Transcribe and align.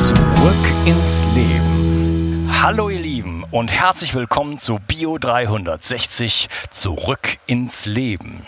Zurück 0.00 0.86
ins 0.86 1.26
Leben. 1.34 2.50
Hallo 2.62 2.88
ihr 2.88 3.00
Lieben 3.00 3.44
und 3.50 3.70
herzlich 3.70 4.14
willkommen 4.14 4.58
zu 4.58 4.78
Bio 4.78 5.18
360 5.18 6.48
Zurück 6.70 7.36
ins 7.44 7.84
Leben. 7.84 8.46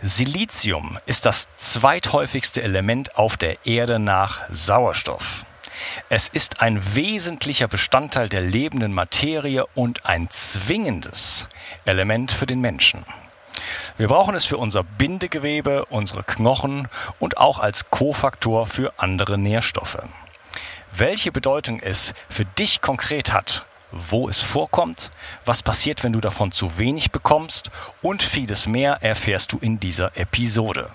Silizium 0.00 0.98
ist 1.04 1.26
das 1.26 1.48
zweithäufigste 1.58 2.62
Element 2.62 3.16
auf 3.16 3.36
der 3.36 3.66
Erde 3.66 3.98
nach 3.98 4.40
Sauerstoff. 4.48 5.44
Es 6.08 6.28
ist 6.28 6.62
ein 6.62 6.94
wesentlicher 6.94 7.68
Bestandteil 7.68 8.30
der 8.30 8.40
lebenden 8.40 8.94
Materie 8.94 9.66
und 9.74 10.06
ein 10.06 10.30
zwingendes 10.30 11.46
Element 11.84 12.32
für 12.32 12.46
den 12.46 12.62
Menschen. 12.62 13.04
Wir 13.98 14.08
brauchen 14.08 14.34
es 14.34 14.46
für 14.46 14.56
unser 14.56 14.82
Bindegewebe, 14.82 15.84
unsere 15.90 16.22
Knochen 16.22 16.88
und 17.18 17.36
auch 17.36 17.58
als 17.58 17.90
Kofaktor 17.90 18.66
für 18.66 18.94
andere 18.96 19.36
Nährstoffe. 19.36 19.98
Welche 20.98 21.30
Bedeutung 21.30 21.78
es 21.78 22.12
für 22.28 22.44
dich 22.44 22.80
konkret 22.80 23.32
hat, 23.32 23.64
wo 23.92 24.28
es 24.28 24.42
vorkommt, 24.42 25.12
was 25.44 25.62
passiert, 25.62 26.02
wenn 26.02 26.12
du 26.12 26.20
davon 26.20 26.50
zu 26.50 26.76
wenig 26.76 27.12
bekommst 27.12 27.70
und 28.02 28.20
vieles 28.20 28.66
mehr 28.66 28.98
erfährst 29.00 29.52
du 29.52 29.58
in 29.58 29.78
dieser 29.78 30.16
Episode. 30.16 30.90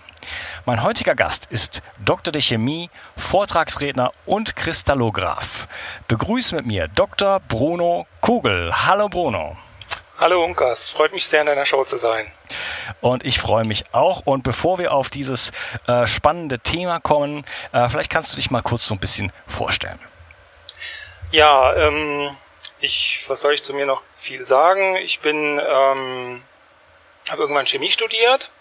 Mein 0.65 0.83
heutiger 0.83 1.15
Gast 1.15 1.47
ist 1.49 1.81
Dr. 2.03 2.33
der 2.33 2.41
Chemie, 2.41 2.89
Vortragsredner 3.15 4.11
und 4.25 4.57
Kristallograph. 4.57 5.69
Begrüße 6.09 6.57
mit 6.57 6.65
mir 6.65 6.89
Dr. 6.89 7.39
Bruno 7.39 8.05
Kugel. 8.19 8.73
Hallo 8.85 9.07
Bruno. 9.07 9.55
Hallo 10.19 10.44
Unkas, 10.44 10.92
freut 10.92 11.11
mich 11.11 11.25
sehr 11.25 11.42
in 11.42 11.47
deiner 11.47 11.66
Show 11.66 11.83
zu 11.86 11.97
sein. 11.97 12.31
Und 13.02 13.25
ich 13.25 13.39
freue 13.39 13.66
mich 13.66 13.86
auch. 13.94 14.22
Und 14.25 14.44
bevor 14.44 14.78
wir 14.78 14.92
auf 14.94 15.09
dieses 15.09 15.52
äh, 15.88 16.06
spannende 16.06 16.59
Thema 16.59 17.00
kommen, 17.00 17.44
äh, 17.72 17.89
vielleicht 17.89 18.11
kannst 18.11 18.31
du 18.31 18.36
dich 18.36 18.52
mal 18.52 18.61
kurz 18.61 18.86
so 18.86 18.94
ein 18.94 19.00
bisschen 19.00 19.34
vorstellen. 19.47 20.00
Ja, 21.31 21.73
ähm, 21.75 22.30
ich, 22.80 23.25
was 23.28 23.41
soll 23.41 23.53
ich 23.53 23.64
zu 23.64 23.73
mir 23.73 23.88
noch 23.88 24.03
viel 24.14 24.45
sagen? 24.45 24.97
Ich 24.97 25.19
bin, 25.19 25.59
ähm, 25.59 26.44
habe 27.31 27.41
irgendwann 27.41 27.66
Chemie 27.66 27.89
studiert 27.89 28.52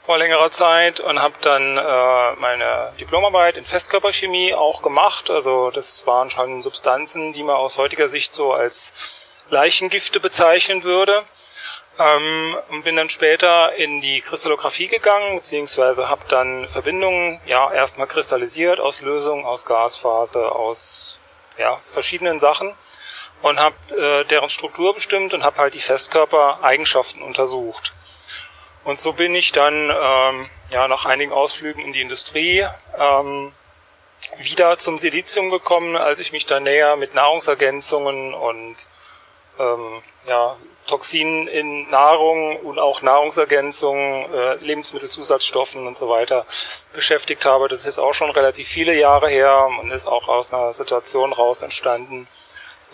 vor 0.00 0.18
längerer 0.18 0.50
Zeit 0.50 0.98
und 0.98 1.22
habe 1.22 1.34
dann 1.40 1.78
äh, 1.78 2.40
meine 2.40 2.92
Diplomarbeit 2.98 3.56
in 3.56 3.64
Festkörperchemie 3.64 4.52
auch 4.52 4.82
gemacht. 4.82 5.30
Also 5.30 5.70
das 5.70 6.08
waren 6.08 6.28
schon 6.30 6.60
Substanzen, 6.60 7.32
die 7.32 7.44
man 7.44 7.54
aus 7.54 7.78
heutiger 7.78 8.08
Sicht 8.08 8.34
so 8.34 8.52
als 8.52 9.27
Leichengifte 9.48 10.20
bezeichnen 10.20 10.82
würde. 10.82 11.24
Ähm, 11.98 12.56
und 12.68 12.84
bin 12.84 12.96
dann 12.96 13.10
später 13.10 13.74
in 13.74 14.00
die 14.00 14.20
Kristallographie 14.20 14.86
gegangen, 14.86 15.36
beziehungsweise 15.36 16.08
habe 16.08 16.24
dann 16.28 16.68
Verbindungen 16.68 17.40
ja 17.46 17.72
erstmal 17.72 18.06
kristallisiert 18.06 18.78
aus 18.78 19.02
Lösungen, 19.02 19.44
aus 19.44 19.66
Gasphase, 19.66 20.52
aus 20.52 21.18
ja, 21.56 21.76
verschiedenen 21.92 22.38
Sachen 22.38 22.72
und 23.42 23.58
habe 23.58 23.76
äh, 23.96 24.24
deren 24.26 24.48
Struktur 24.48 24.94
bestimmt 24.94 25.34
und 25.34 25.44
habe 25.44 25.58
halt 25.58 25.74
die 25.74 25.80
Festkörpereigenschaften 25.80 27.22
untersucht. 27.22 27.92
Und 28.84 28.98
so 28.98 29.12
bin 29.12 29.34
ich 29.34 29.52
dann 29.52 29.90
ähm, 29.90 30.48
ja 30.70 30.88
nach 30.88 31.04
einigen 31.04 31.32
Ausflügen 31.32 31.82
in 31.82 31.92
die 31.92 32.00
Industrie 32.00 32.64
ähm, 32.96 33.52
wieder 34.38 34.78
zum 34.78 34.98
Silizium 34.98 35.50
gekommen, 35.50 35.96
als 35.96 36.20
ich 36.20 36.32
mich 36.32 36.46
dann 36.46 36.62
näher 36.62 36.96
mit 36.96 37.14
Nahrungsergänzungen 37.14 38.34
und 38.34 38.76
ähm, 39.58 40.02
ja, 40.26 40.56
Toxinen 40.88 41.46
in 41.48 41.88
Nahrung 41.90 42.56
und 42.56 42.78
auch 42.78 43.02
Nahrungsergänzungen, 43.02 44.32
äh, 44.32 44.54
Lebensmittelzusatzstoffen 44.56 45.86
und 45.86 45.96
so 45.98 46.08
weiter 46.08 46.46
beschäftigt 46.94 47.44
habe. 47.44 47.68
Das 47.68 47.86
ist 47.86 47.98
auch 47.98 48.14
schon 48.14 48.30
relativ 48.30 48.66
viele 48.66 48.94
Jahre 48.94 49.28
her 49.28 49.68
und 49.80 49.90
ist 49.90 50.06
auch 50.06 50.28
aus 50.28 50.52
einer 50.52 50.72
Situation 50.72 51.32
raus 51.32 51.62
entstanden, 51.62 52.26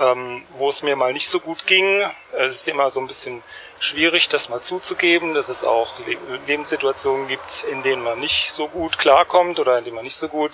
ähm, 0.00 0.42
wo 0.56 0.68
es 0.68 0.82
mir 0.82 0.96
mal 0.96 1.12
nicht 1.12 1.28
so 1.28 1.38
gut 1.38 1.66
ging. 1.66 2.02
Es 2.32 2.56
ist 2.56 2.68
immer 2.68 2.90
so 2.90 3.00
ein 3.00 3.06
bisschen 3.06 3.42
schwierig, 3.78 4.28
das 4.28 4.48
mal 4.48 4.60
zuzugeben, 4.60 5.34
dass 5.34 5.48
es 5.48 5.62
auch 5.62 6.00
Lebenssituationen 6.46 7.28
gibt, 7.28 7.64
in 7.70 7.82
denen 7.82 8.02
man 8.02 8.18
nicht 8.18 8.50
so 8.50 8.68
gut 8.68 8.98
klarkommt 8.98 9.60
oder 9.60 9.78
in 9.78 9.84
denen 9.84 9.96
man 9.96 10.04
nicht 10.04 10.16
so 10.16 10.28
gut 10.28 10.52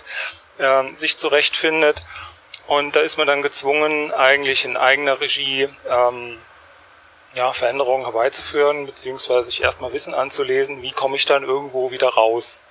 äh, 0.59 0.95
sich 0.95 1.17
zurechtfindet. 1.17 2.03
Und 2.71 2.95
da 2.95 3.01
ist 3.01 3.19
man 3.19 3.27
dann 3.27 3.43
gezwungen, 3.43 4.13
eigentlich 4.13 4.65
in 4.65 4.77
eigener 4.77 5.21
Regie 5.21 5.69
ähm, 5.89 6.39
ja, 7.35 7.53
Veränderungen 7.53 8.05
herbeizuführen, 8.05 8.87
beziehungsweise 8.87 9.47
sich 9.47 9.61
erstmal 9.61 9.93
Wissen 9.93 10.15
anzulesen, 10.15 10.81
wie 10.81 10.93
komme 10.93 11.17
ich 11.17 11.25
dann 11.25 11.43
irgendwo 11.43 11.91
wieder 11.91 12.11
raus. 12.11 12.63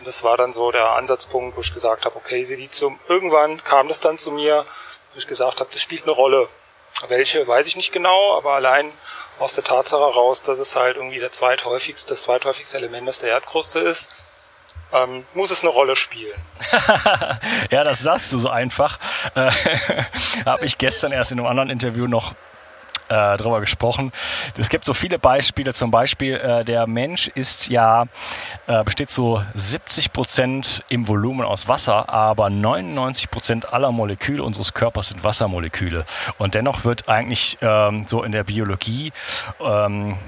Und 0.00 0.08
das 0.08 0.24
war 0.24 0.36
dann 0.36 0.52
so 0.52 0.72
der 0.72 0.90
Ansatzpunkt, 0.90 1.56
wo 1.56 1.60
ich 1.60 1.72
gesagt 1.72 2.06
habe, 2.06 2.16
okay, 2.16 2.42
Silizium, 2.42 2.98
irgendwann 3.06 3.62
kam 3.62 3.86
das 3.86 4.00
dann 4.00 4.18
zu 4.18 4.32
mir, 4.32 4.64
wo 5.12 5.18
ich 5.18 5.28
gesagt 5.28 5.60
habe, 5.60 5.70
das 5.72 5.80
spielt 5.80 6.02
eine 6.02 6.10
Rolle. 6.10 6.48
Welche, 7.06 7.46
weiß 7.46 7.68
ich 7.68 7.76
nicht 7.76 7.92
genau, 7.92 8.36
aber 8.36 8.56
allein 8.56 8.92
aus 9.38 9.54
der 9.54 9.62
Tatsache 9.62 10.02
heraus, 10.02 10.42
dass 10.42 10.58
es 10.58 10.74
halt 10.74 10.96
irgendwie 10.96 11.20
der 11.20 11.30
zweithäufigste, 11.30 12.14
das 12.14 12.24
zweithäufigste 12.24 12.78
Element 12.78 13.08
auf 13.08 13.18
der 13.18 13.28
Erdkruste 13.28 13.78
ist, 13.78 14.24
ähm, 14.92 15.24
muss 15.34 15.50
es 15.50 15.62
eine 15.62 15.70
Rolle 15.70 15.96
spielen. 15.96 16.38
ja, 17.70 17.84
das 17.84 18.00
sagst 18.00 18.32
du 18.32 18.38
so 18.38 18.48
einfach. 18.48 18.98
Äh, 19.34 19.50
Habe 20.44 20.64
ich 20.64 20.78
gestern 20.78 21.12
erst 21.12 21.32
in 21.32 21.38
einem 21.38 21.46
anderen 21.46 21.70
Interview 21.70 22.06
noch 22.06 22.34
äh, 23.08 23.36
drüber 23.36 23.60
gesprochen. 23.60 24.12
Es 24.56 24.68
gibt 24.68 24.84
so 24.84 24.94
viele 24.94 25.18
Beispiele. 25.18 25.72
Zum 25.72 25.90
Beispiel 25.90 26.34
äh, 26.34 26.64
der 26.64 26.86
Mensch 26.86 27.28
ist 27.28 27.68
ja 27.68 28.04
äh, 28.66 28.84
besteht 28.84 29.10
so 29.10 29.42
70 29.54 30.12
Prozent 30.12 30.84
im 30.88 31.08
Volumen 31.08 31.46
aus 31.46 31.68
Wasser, 31.68 32.08
aber 32.08 32.50
99 32.50 33.30
Prozent 33.30 33.72
aller 33.72 33.92
Moleküle 33.92 34.42
unseres 34.42 34.74
Körpers 34.74 35.08
sind 35.08 35.24
Wassermoleküle. 35.24 36.04
Und 36.38 36.54
dennoch 36.54 36.84
wird 36.84 37.08
eigentlich 37.08 37.58
ähm, 37.62 38.04
so 38.06 38.22
in 38.22 38.32
der 38.32 38.44
Biologie 38.44 39.12
ähm, 39.60 40.18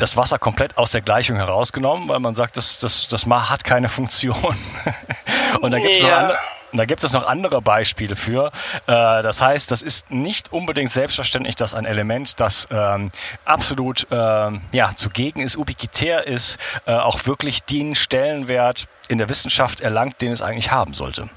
das 0.00 0.16
Wasser 0.16 0.38
komplett 0.38 0.78
aus 0.78 0.90
der 0.90 1.00
Gleichung 1.02 1.36
herausgenommen, 1.36 2.08
weil 2.08 2.20
man 2.20 2.34
sagt, 2.34 2.56
das, 2.56 2.78
das, 2.78 3.08
das 3.08 3.26
hat 3.26 3.64
keine 3.64 3.88
Funktion. 3.88 4.34
Und 5.60 5.70
dann 5.70 5.82
gibt 5.82 5.94
es 5.94 6.02
ja. 6.02 6.32
da 6.72 6.84
gibt 6.84 7.04
es 7.04 7.12
noch 7.12 7.26
andere 7.26 7.60
Beispiele 7.60 8.16
für. 8.16 8.52
Äh, 8.86 9.22
das 9.22 9.40
heißt, 9.40 9.70
das 9.70 9.82
ist 9.82 10.10
nicht 10.10 10.52
unbedingt 10.52 10.90
selbstverständlich, 10.90 11.56
dass 11.56 11.74
ein 11.74 11.84
Element, 11.84 12.40
das 12.40 12.68
ähm, 12.70 13.10
absolut 13.44 14.06
ähm, 14.10 14.62
ja, 14.72 14.94
zugegen 14.94 15.42
ist, 15.42 15.56
ubiquitär 15.56 16.26
ist, 16.26 16.58
äh, 16.86 16.92
auch 16.94 17.26
wirklich 17.26 17.62
den 17.64 17.94
Stellenwert 17.94 18.86
in 19.08 19.18
der 19.18 19.28
Wissenschaft 19.28 19.80
erlangt, 19.80 20.22
den 20.22 20.32
es 20.32 20.42
eigentlich 20.42 20.70
haben 20.70 20.94
sollte. 20.94 21.28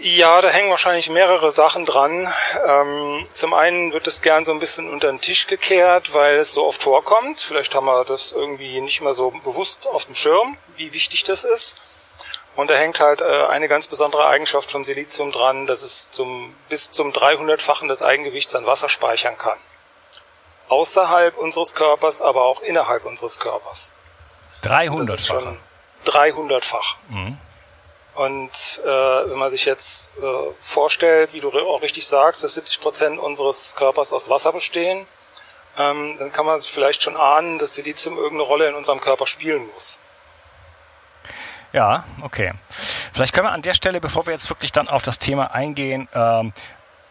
Ja, 0.00 0.42
da 0.42 0.50
hängen 0.50 0.68
wahrscheinlich 0.68 1.08
mehrere 1.08 1.50
Sachen 1.50 1.86
dran. 1.86 2.30
Ähm, 2.66 3.26
zum 3.32 3.54
einen 3.54 3.94
wird 3.94 4.06
es 4.06 4.20
gern 4.20 4.44
so 4.44 4.52
ein 4.52 4.58
bisschen 4.58 4.90
unter 4.90 5.08
den 5.08 5.22
Tisch 5.22 5.46
gekehrt, 5.46 6.12
weil 6.12 6.36
es 6.36 6.52
so 6.52 6.66
oft 6.66 6.82
vorkommt. 6.82 7.40
Vielleicht 7.40 7.74
haben 7.74 7.86
wir 7.86 8.04
das 8.04 8.32
irgendwie 8.32 8.82
nicht 8.82 9.00
mehr 9.00 9.14
so 9.14 9.30
bewusst 9.30 9.86
auf 9.88 10.04
dem 10.04 10.14
Schirm, 10.14 10.58
wie 10.76 10.92
wichtig 10.92 11.24
das 11.24 11.44
ist. 11.44 11.80
Und 12.54 12.68
da 12.68 12.74
hängt 12.74 13.00
halt 13.00 13.22
äh, 13.22 13.46
eine 13.46 13.66
ganz 13.66 13.86
besondere 13.86 14.26
Eigenschaft 14.26 14.70
vom 14.70 14.84
Silizium 14.84 15.32
dran, 15.32 15.66
dass 15.66 15.80
es 15.80 16.10
zum, 16.10 16.54
bis 16.68 16.90
zum 16.90 17.12
300-fachen 17.12 17.88
des 17.88 18.02
Eigengewichts 18.02 18.54
an 18.54 18.66
Wasser 18.66 18.90
speichern 18.90 19.38
kann. 19.38 19.56
Außerhalb 20.68 21.38
unseres 21.38 21.74
Körpers, 21.74 22.20
aber 22.20 22.44
auch 22.44 22.60
innerhalb 22.60 23.06
unseres 23.06 23.38
Körpers. 23.38 23.90
300-fach? 24.64 25.54
300-fach. 26.04 26.96
Mhm. 27.08 27.38
Und 28.18 28.82
äh, 28.84 28.88
wenn 29.30 29.38
man 29.38 29.48
sich 29.52 29.64
jetzt 29.64 30.10
äh, 30.20 30.22
vorstellt, 30.60 31.32
wie 31.34 31.40
du 31.40 31.52
auch 31.52 31.82
richtig 31.82 32.04
sagst, 32.04 32.42
dass 32.42 32.54
70 32.54 32.80
Prozent 32.80 33.18
unseres 33.20 33.76
Körpers 33.76 34.12
aus 34.12 34.28
Wasser 34.28 34.52
bestehen, 34.52 35.06
ähm, 35.78 36.16
dann 36.18 36.32
kann 36.32 36.44
man 36.44 36.60
vielleicht 36.60 37.00
schon 37.00 37.16
ahnen, 37.16 37.60
dass 37.60 37.74
Silizium 37.74 38.16
irgendeine 38.16 38.42
Rolle 38.42 38.68
in 38.70 38.74
unserem 38.74 39.00
Körper 39.00 39.24
spielen 39.28 39.68
muss. 39.72 40.00
Ja, 41.72 42.02
okay. 42.22 42.54
Vielleicht 43.12 43.32
können 43.32 43.46
wir 43.46 43.52
an 43.52 43.62
der 43.62 43.74
Stelle, 43.74 44.00
bevor 44.00 44.26
wir 44.26 44.32
jetzt 44.32 44.50
wirklich 44.50 44.72
dann 44.72 44.88
auf 44.88 45.02
das 45.02 45.20
Thema 45.20 45.54
eingehen, 45.54 46.08
ähm, 46.12 46.52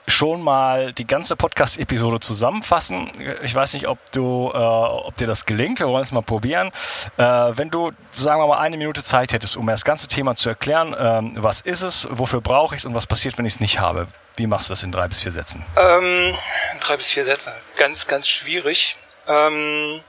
schon 0.07 0.42
mal 0.42 0.94
die 0.94 1.06
ganze 1.06 1.36
Podcast-Episode 1.36 2.19
zusammenfassen. 2.19 3.12
Ich 3.44 3.54
weiß 3.54 3.74
nicht, 3.74 3.88
ob 3.88 4.00
du, 4.12 4.50
äh, 4.54 4.57
ob 4.57 5.15
dir 5.18 5.27
das 5.27 5.45
gelingt. 5.45 5.80
Wir 5.80 5.88
wollen 5.88 6.04
es 6.04 6.12
mal 6.12 6.21
probieren. 6.21 6.71
Äh, 7.18 7.24
wenn 7.24 7.69
du, 7.69 7.92
sagen 8.12 8.42
wir 8.42 8.48
mal, 8.48 8.59
eine 8.59 8.77
Minute 8.77 9.04
Zeit 9.04 9.33
hättest, 9.33 9.57
um 9.57 9.65
mir 9.65 9.74
das 9.74 9.83
ganze 9.83 10.07
Thema 10.07 10.36
zu 10.36 10.50
erklären, 10.50 10.95
ähm, 10.98 11.33
was 11.36 11.62
ist 11.62 11.81
es, 11.81 12.07
wofür 12.09 12.42
brauche 12.42 12.75
ich 12.75 12.80
es 12.80 12.86
und 12.86 12.95
was 12.95 13.06
passiert, 13.06 13.38
wenn 13.38 13.45
ich 13.45 13.56
es 13.56 13.59
nicht 13.59 13.80
habe. 13.80 14.07
Wie 14.38 14.48
machst 14.48 14.69
du 14.69 14.74
das 14.74 14.83
in 14.83 14.92
drei 14.92 15.07
bis 15.07 15.21
vier 15.21 15.31
Sätzen? 15.31 15.65
Ähm, 15.75 16.33
in 16.74 16.80
drei 16.80 16.95
bis 16.95 17.07
vier 17.07 17.25
Sätzen. 17.25 17.51
Ganz, 17.75 18.07
ganz 18.07 18.27
schwierig. 18.27 18.95
Ähm, 19.27 20.01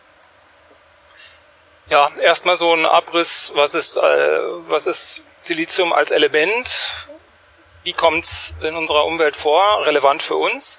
ja, 1.89 2.09
erstmal 2.23 2.57
so 2.57 2.73
ein 2.73 2.87
Abriss, 2.87 3.53
was 3.55 3.75
ist, 3.75 3.97
äh, 3.97 4.01
was 4.69 4.87
ist 4.87 5.23
Silizium 5.41 5.93
als 5.93 6.11
Element? 6.11 7.08
Wie 7.89 7.95
kommt 7.95 8.23
es 8.23 8.53
in 8.61 8.77
unserer 8.77 9.07
Umwelt 9.07 9.35
vor? 9.35 9.87
Relevant 9.87 10.23
für 10.23 10.37
uns? 10.37 10.79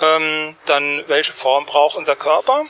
Ähm, 0.00 0.56
dann, 0.66 1.02
welche 1.08 1.32
Form 1.32 1.66
braucht 1.66 1.96
unser 1.96 2.14
Körper? 2.14 2.62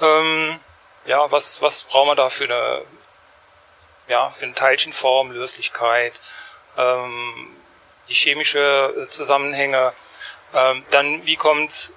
Ähm, 0.00 0.58
ja, 1.04 1.30
was, 1.30 1.60
was 1.60 1.84
brauchen 1.84 2.08
wir 2.08 2.14
da 2.14 2.30
für 2.30 2.44
eine, 2.44 2.86
ja, 4.08 4.30
für 4.30 4.46
eine 4.46 4.54
Teilchenform, 4.54 5.30
Löslichkeit, 5.30 6.22
ähm, 6.78 7.54
die 8.08 8.14
chemische 8.14 9.08
Zusammenhänge. 9.10 9.92
Ähm, 10.54 10.86
dann, 10.92 11.26
wie 11.26 11.36
kommt 11.36 11.92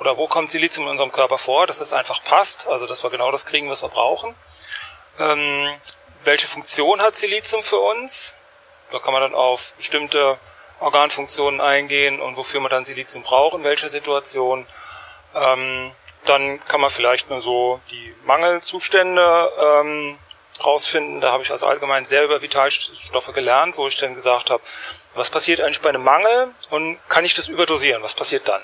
oder 0.00 0.16
wo 0.16 0.26
kommt 0.26 0.50
Silizium 0.50 0.86
in 0.86 0.90
unserem 0.90 1.12
Körper 1.12 1.38
vor, 1.38 1.68
dass 1.68 1.78
es 1.78 1.92
einfach 1.92 2.24
passt, 2.24 2.66
also 2.66 2.84
dass 2.84 3.04
wir 3.04 3.10
genau 3.10 3.30
das 3.30 3.46
kriegen, 3.46 3.70
was 3.70 3.84
wir 3.84 3.90
brauchen. 3.90 4.34
Ähm, 5.20 5.72
welche 6.24 6.48
Funktion 6.48 7.00
hat 7.00 7.14
Silizium 7.14 7.62
für 7.62 7.78
uns? 7.78 8.34
Da 8.90 8.98
kann 8.98 9.12
man 9.12 9.22
dann 9.22 9.34
auf 9.34 9.74
bestimmte 9.74 10.38
Organfunktionen 10.80 11.60
eingehen 11.60 12.20
und 12.20 12.36
wofür 12.36 12.60
man 12.60 12.70
dann 12.70 12.84
Silizium 12.84 13.22
braucht, 13.22 13.56
in 13.56 13.64
welcher 13.64 13.88
Situation. 13.88 14.66
Ähm, 15.34 15.92
dann 16.26 16.62
kann 16.66 16.80
man 16.80 16.90
vielleicht 16.90 17.30
nur 17.30 17.40
so 17.40 17.80
die 17.90 18.14
Mangelzustände 18.24 19.52
ähm, 19.58 20.18
rausfinden. 20.64 21.20
Da 21.20 21.32
habe 21.32 21.42
ich 21.42 21.50
also 21.50 21.66
allgemein 21.66 22.04
sehr 22.04 22.24
über 22.24 22.42
Vitalstoffe 22.42 23.32
gelernt, 23.32 23.76
wo 23.76 23.86
ich 23.86 23.96
dann 23.96 24.14
gesagt 24.14 24.50
habe, 24.50 24.62
was 25.14 25.30
passiert 25.30 25.60
eigentlich 25.60 25.80
bei 25.80 25.88
einem 25.88 26.04
Mangel 26.04 26.54
und 26.70 26.98
kann 27.08 27.24
ich 27.24 27.34
das 27.34 27.48
überdosieren? 27.48 28.02
Was 28.02 28.14
passiert 28.14 28.48
dann? 28.48 28.62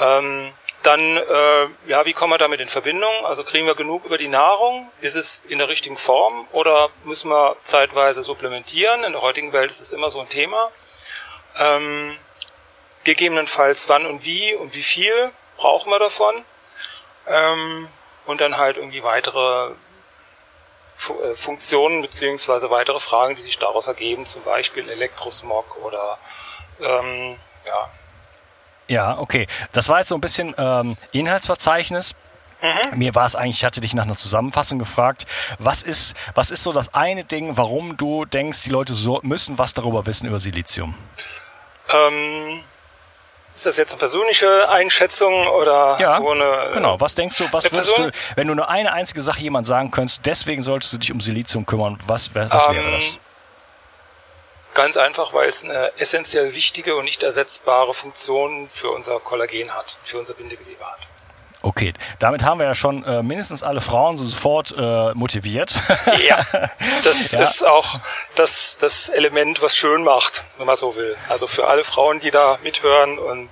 Ähm, 0.00 0.52
dann, 0.88 1.18
äh, 1.18 1.68
ja, 1.86 2.06
wie 2.06 2.14
kommen 2.14 2.32
wir 2.32 2.38
damit 2.38 2.60
in 2.60 2.68
Verbindung? 2.68 3.12
Also 3.26 3.44
kriegen 3.44 3.66
wir 3.66 3.74
genug 3.74 4.06
über 4.06 4.16
die 4.16 4.28
Nahrung? 4.28 4.90
Ist 5.02 5.16
es 5.16 5.42
in 5.46 5.58
der 5.58 5.68
richtigen 5.68 5.98
Form 5.98 6.48
oder 6.52 6.88
müssen 7.04 7.28
wir 7.28 7.56
zeitweise 7.62 8.22
supplementieren? 8.22 9.04
In 9.04 9.12
der 9.12 9.20
heutigen 9.20 9.52
Welt 9.52 9.70
ist 9.70 9.82
es 9.82 9.92
immer 9.92 10.08
so 10.08 10.18
ein 10.18 10.30
Thema. 10.30 10.72
Ähm, 11.58 12.16
gegebenenfalls 13.04 13.90
wann 13.90 14.06
und 14.06 14.24
wie 14.24 14.54
und 14.54 14.74
wie 14.74 14.82
viel 14.82 15.30
brauchen 15.58 15.90
wir 15.90 15.98
davon? 15.98 16.42
Ähm, 17.26 17.88
und 18.24 18.40
dann 18.40 18.56
halt 18.56 18.78
irgendwie 18.78 19.02
weitere 19.02 19.72
äh, 19.72 21.34
Funktionen 21.34 22.00
beziehungsweise 22.00 22.70
weitere 22.70 22.98
Fragen, 22.98 23.36
die 23.36 23.42
sich 23.42 23.58
daraus 23.58 23.88
ergeben, 23.88 24.24
zum 24.24 24.42
Beispiel 24.42 24.88
Elektrosmog 24.88 25.76
oder 25.84 26.18
ähm, 26.80 27.36
ja, 27.66 27.90
ja, 28.88 29.18
okay. 29.18 29.46
Das 29.72 29.88
war 29.88 29.98
jetzt 29.98 30.08
so 30.08 30.14
ein 30.14 30.20
bisschen 30.20 30.54
ähm, 30.58 30.96
Inhaltsverzeichnis. 31.12 32.14
Mhm. 32.60 32.98
Mir 32.98 33.14
war 33.14 33.26
es 33.26 33.36
eigentlich, 33.36 33.58
ich 33.58 33.64
hatte 33.64 33.80
dich 33.80 33.94
nach 33.94 34.04
einer 34.04 34.16
Zusammenfassung 34.16 34.78
gefragt, 34.78 35.26
was 35.58 35.82
ist, 35.82 36.16
was 36.34 36.50
ist 36.50 36.64
so 36.64 36.72
das 36.72 36.92
eine 36.92 37.24
Ding, 37.24 37.56
warum 37.56 37.96
du 37.96 38.24
denkst, 38.24 38.62
die 38.62 38.70
Leute 38.70 38.94
so 38.94 39.20
müssen 39.22 39.58
was 39.58 39.74
darüber 39.74 40.06
wissen 40.06 40.26
über 40.26 40.40
Silizium? 40.40 40.94
Ähm, 41.90 42.64
ist 43.54 43.66
das 43.66 43.76
jetzt 43.76 43.92
eine 43.92 43.98
persönliche 43.98 44.68
Einschätzung 44.68 45.46
oder 45.48 45.96
ja, 46.00 46.16
so 46.16 46.30
eine? 46.30 46.70
Genau, 46.72 47.00
was 47.00 47.14
denkst 47.14 47.38
du, 47.38 47.44
was 47.52 47.70
würdest 47.70 47.96
du, 47.96 48.10
wenn 48.34 48.48
du 48.48 48.54
nur 48.54 48.68
eine 48.68 48.92
einzige 48.92 49.22
Sache 49.22 49.40
jemand 49.40 49.66
sagen 49.66 49.90
könntest, 49.90 50.22
deswegen 50.26 50.62
solltest 50.62 50.92
du 50.92 50.98
dich 50.98 51.12
um 51.12 51.20
Silizium 51.20 51.64
kümmern, 51.64 51.98
was, 52.06 52.34
was 52.34 52.68
ähm, 52.68 52.74
wäre 52.74 52.90
das? 52.92 53.18
Ganz 54.78 54.96
einfach, 54.96 55.34
weil 55.34 55.48
es 55.48 55.64
eine 55.64 55.90
essentiell 55.98 56.54
wichtige 56.54 56.94
und 56.94 57.04
nicht 57.04 57.24
ersetzbare 57.24 57.92
Funktion 57.94 58.68
für 58.68 58.90
unser 58.90 59.18
Kollagen 59.18 59.74
hat, 59.74 59.98
für 60.04 60.20
unser 60.20 60.34
Bindegewebe 60.34 60.84
hat. 60.86 61.08
Okay, 61.62 61.92
damit 62.20 62.44
haben 62.44 62.60
wir 62.60 62.66
ja 62.68 62.76
schon 62.76 63.02
äh, 63.02 63.24
mindestens 63.24 63.64
alle 63.64 63.80
Frauen 63.80 64.16
sofort 64.16 64.72
äh, 64.78 65.14
motiviert. 65.14 65.82
Ja, 66.28 66.46
das 67.02 67.32
ja. 67.32 67.42
ist 67.42 67.66
auch 67.66 67.98
das, 68.36 68.78
das 68.78 69.08
Element, 69.08 69.60
was 69.62 69.76
schön 69.76 70.04
macht, 70.04 70.44
wenn 70.58 70.66
man 70.66 70.76
so 70.76 70.94
will. 70.94 71.16
Also 71.28 71.48
für 71.48 71.66
alle 71.66 71.82
Frauen, 71.82 72.20
die 72.20 72.30
da 72.30 72.60
mithören 72.62 73.18
und 73.18 73.50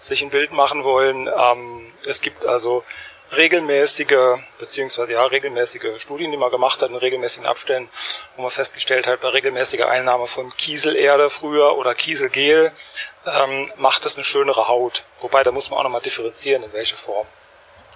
sich 0.00 0.22
ein 0.22 0.30
Bild 0.30 0.52
machen 0.52 0.82
wollen, 0.82 1.28
ähm, 1.28 1.92
es 2.04 2.20
gibt 2.20 2.46
also 2.46 2.82
regelmäßige, 3.36 4.38
beziehungsweise 4.58 5.12
ja, 5.12 5.24
regelmäßige 5.24 6.00
Studien, 6.00 6.30
die 6.30 6.36
man 6.36 6.50
gemacht 6.50 6.82
hat 6.82 6.90
in 6.90 6.96
regelmäßigen 6.96 7.46
Abständen, 7.46 7.90
wo 8.36 8.42
man 8.42 8.50
festgestellt 8.50 9.06
hat, 9.06 9.20
bei 9.20 9.28
regelmäßiger 9.28 9.88
Einnahme 9.88 10.26
von 10.26 10.50
Kieselerde 10.56 11.30
früher 11.30 11.76
oder 11.76 11.94
Kieselgel 11.94 12.72
ähm, 13.26 13.70
macht 13.76 14.06
es 14.06 14.16
eine 14.16 14.24
schönere 14.24 14.68
Haut. 14.68 15.04
Wobei, 15.20 15.42
da 15.42 15.52
muss 15.52 15.70
man 15.70 15.78
auch 15.78 15.84
nochmal 15.84 16.02
differenzieren, 16.02 16.62
in 16.62 16.72
welche 16.72 16.96
Form. 16.96 17.26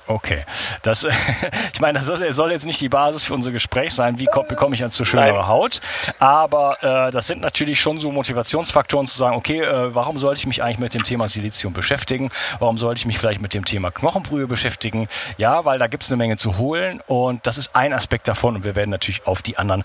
Okay, 0.09 0.45
das, 0.81 1.07
ich 1.75 1.81
meine, 1.81 2.01
das 2.01 2.07
soll 2.35 2.51
jetzt 2.51 2.65
nicht 2.65 2.81
die 2.81 2.89
Basis 2.89 3.25
für 3.25 3.35
unser 3.35 3.53
Gespräch 3.53 3.93
sein, 3.93 4.19
wie 4.19 4.27
bekomme 4.49 4.75
ich 4.75 4.83
eine 4.83 4.91
zu 4.91 5.05
schönere 5.05 5.49
Haut, 5.49 5.83
aber 6.19 6.83
äh, 6.83 7.11
das 7.11 7.27
sind 7.27 7.43
natürlich 7.43 7.79
schon 7.79 7.99
so 7.99 8.11
Motivationsfaktoren 8.11 9.07
zu 9.07 9.19
sagen, 9.19 9.37
okay, 9.37 9.61
äh, 9.61 9.95
warum 9.95 10.19
sollte 10.19 10.39
ich 10.39 10.47
mich 10.47 10.63
eigentlich 10.63 10.79
mit 10.79 10.95
dem 10.95 11.03
Thema 11.03 11.29
Silizium 11.29 11.75
beschäftigen? 11.75 12.31
Warum 12.59 12.79
sollte 12.79 13.01
ich 13.01 13.07
mich 13.07 13.19
vielleicht 13.19 13.43
mit 13.43 13.53
dem 13.53 13.67
Thema 13.67 13.91
Knochenbrühe 13.91 14.47
beschäftigen? 14.47 15.09
Ja, 15.37 15.67
weil 15.67 15.79
da 15.79 15.89
gibt 15.89 16.05
es 16.05 16.11
eine 16.11 16.17
Menge 16.17 16.39
zu 16.39 16.57
holen 16.57 17.03
und 17.07 17.47
das 17.47 17.59
ist 17.59 17.77
ein 17.77 17.93
Aspekt 17.93 18.29
davon 18.29 18.57
und 18.57 18.65
wir 18.65 18.77
werden 18.77 18.91
natürlich 18.91 19.27
auf 19.27 19.43
die 19.43 19.59
anderen 19.59 19.85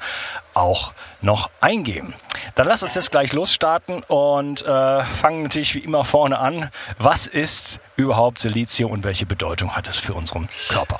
auch 0.53 0.93
noch 1.21 1.49
eingehen. 1.59 2.13
Dann 2.55 2.67
lass 2.67 2.83
uns 2.83 2.95
jetzt 2.95 3.11
gleich 3.11 3.33
losstarten 3.33 4.03
und 4.03 4.63
äh, 4.63 5.03
fangen 5.03 5.43
natürlich 5.43 5.75
wie 5.75 5.79
immer 5.79 6.03
vorne 6.03 6.39
an. 6.39 6.69
Was 6.97 7.27
ist 7.27 7.79
überhaupt 7.95 8.39
Silizium 8.39 8.91
und 8.91 9.03
welche 9.03 9.25
Bedeutung 9.25 9.75
hat 9.75 9.87
es 9.87 9.97
für 9.97 10.13
unseren 10.13 10.49
Körper? 10.69 10.97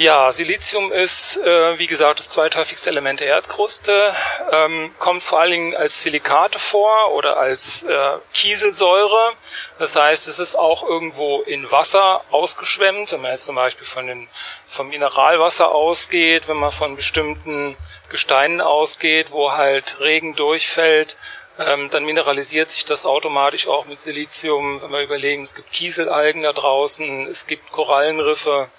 Ja, 0.00 0.30
Silizium 0.30 0.92
ist, 0.92 1.38
äh, 1.38 1.76
wie 1.80 1.88
gesagt, 1.88 2.20
das 2.20 2.28
zweithäufigste 2.28 2.88
Element 2.88 3.18
der 3.18 3.26
Erdkruste, 3.26 4.14
ähm, 4.52 4.94
kommt 5.00 5.24
vor 5.24 5.40
allen 5.40 5.50
Dingen 5.50 5.74
als 5.74 6.04
Silikate 6.04 6.60
vor 6.60 7.14
oder 7.14 7.36
als 7.36 7.82
äh, 7.82 8.10
Kieselsäure. 8.32 9.32
Das 9.80 9.96
heißt, 9.96 10.28
es 10.28 10.38
ist 10.38 10.56
auch 10.56 10.84
irgendwo 10.84 11.40
in 11.40 11.68
Wasser 11.72 12.22
ausgeschwemmt, 12.30 13.10
wenn 13.10 13.22
man 13.22 13.32
jetzt 13.32 13.46
zum 13.46 13.56
Beispiel 13.56 13.88
von 13.88 14.06
den, 14.06 14.28
vom 14.68 14.88
Mineralwasser 14.88 15.72
ausgeht, 15.74 16.46
wenn 16.46 16.58
man 16.58 16.70
von 16.70 16.94
bestimmten 16.94 17.76
Gesteinen 18.08 18.60
ausgeht, 18.60 19.32
wo 19.32 19.50
halt 19.50 19.98
Regen 19.98 20.36
durchfällt, 20.36 21.16
ähm, 21.58 21.90
dann 21.90 22.04
mineralisiert 22.04 22.70
sich 22.70 22.84
das 22.84 23.04
automatisch 23.04 23.66
auch 23.66 23.86
mit 23.86 24.00
Silizium. 24.00 24.80
Wenn 24.80 24.92
wir 24.92 25.02
überlegen, 25.02 25.42
es 25.42 25.56
gibt 25.56 25.72
Kieselalgen 25.72 26.44
da 26.44 26.52
draußen, 26.52 27.26
es 27.26 27.48
gibt 27.48 27.72
Korallenriffe, 27.72 28.70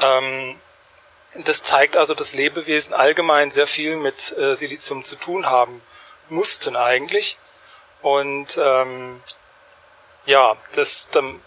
ähm, 0.00 0.58
das 1.34 1.62
zeigt 1.62 1.96
also, 1.96 2.14
dass 2.14 2.34
Lebewesen 2.34 2.92
allgemein 2.92 3.50
sehr 3.50 3.66
viel 3.66 3.96
mit 3.96 4.36
äh, 4.36 4.54
Silizium 4.54 5.04
zu 5.04 5.16
tun 5.16 5.46
haben 5.46 5.80
mussten 6.28 6.76
eigentlich. 6.76 7.38
Und 8.02 8.58
ähm, 8.60 9.22
ja, 10.26 10.56
das 10.74 11.08
dann 11.10 11.40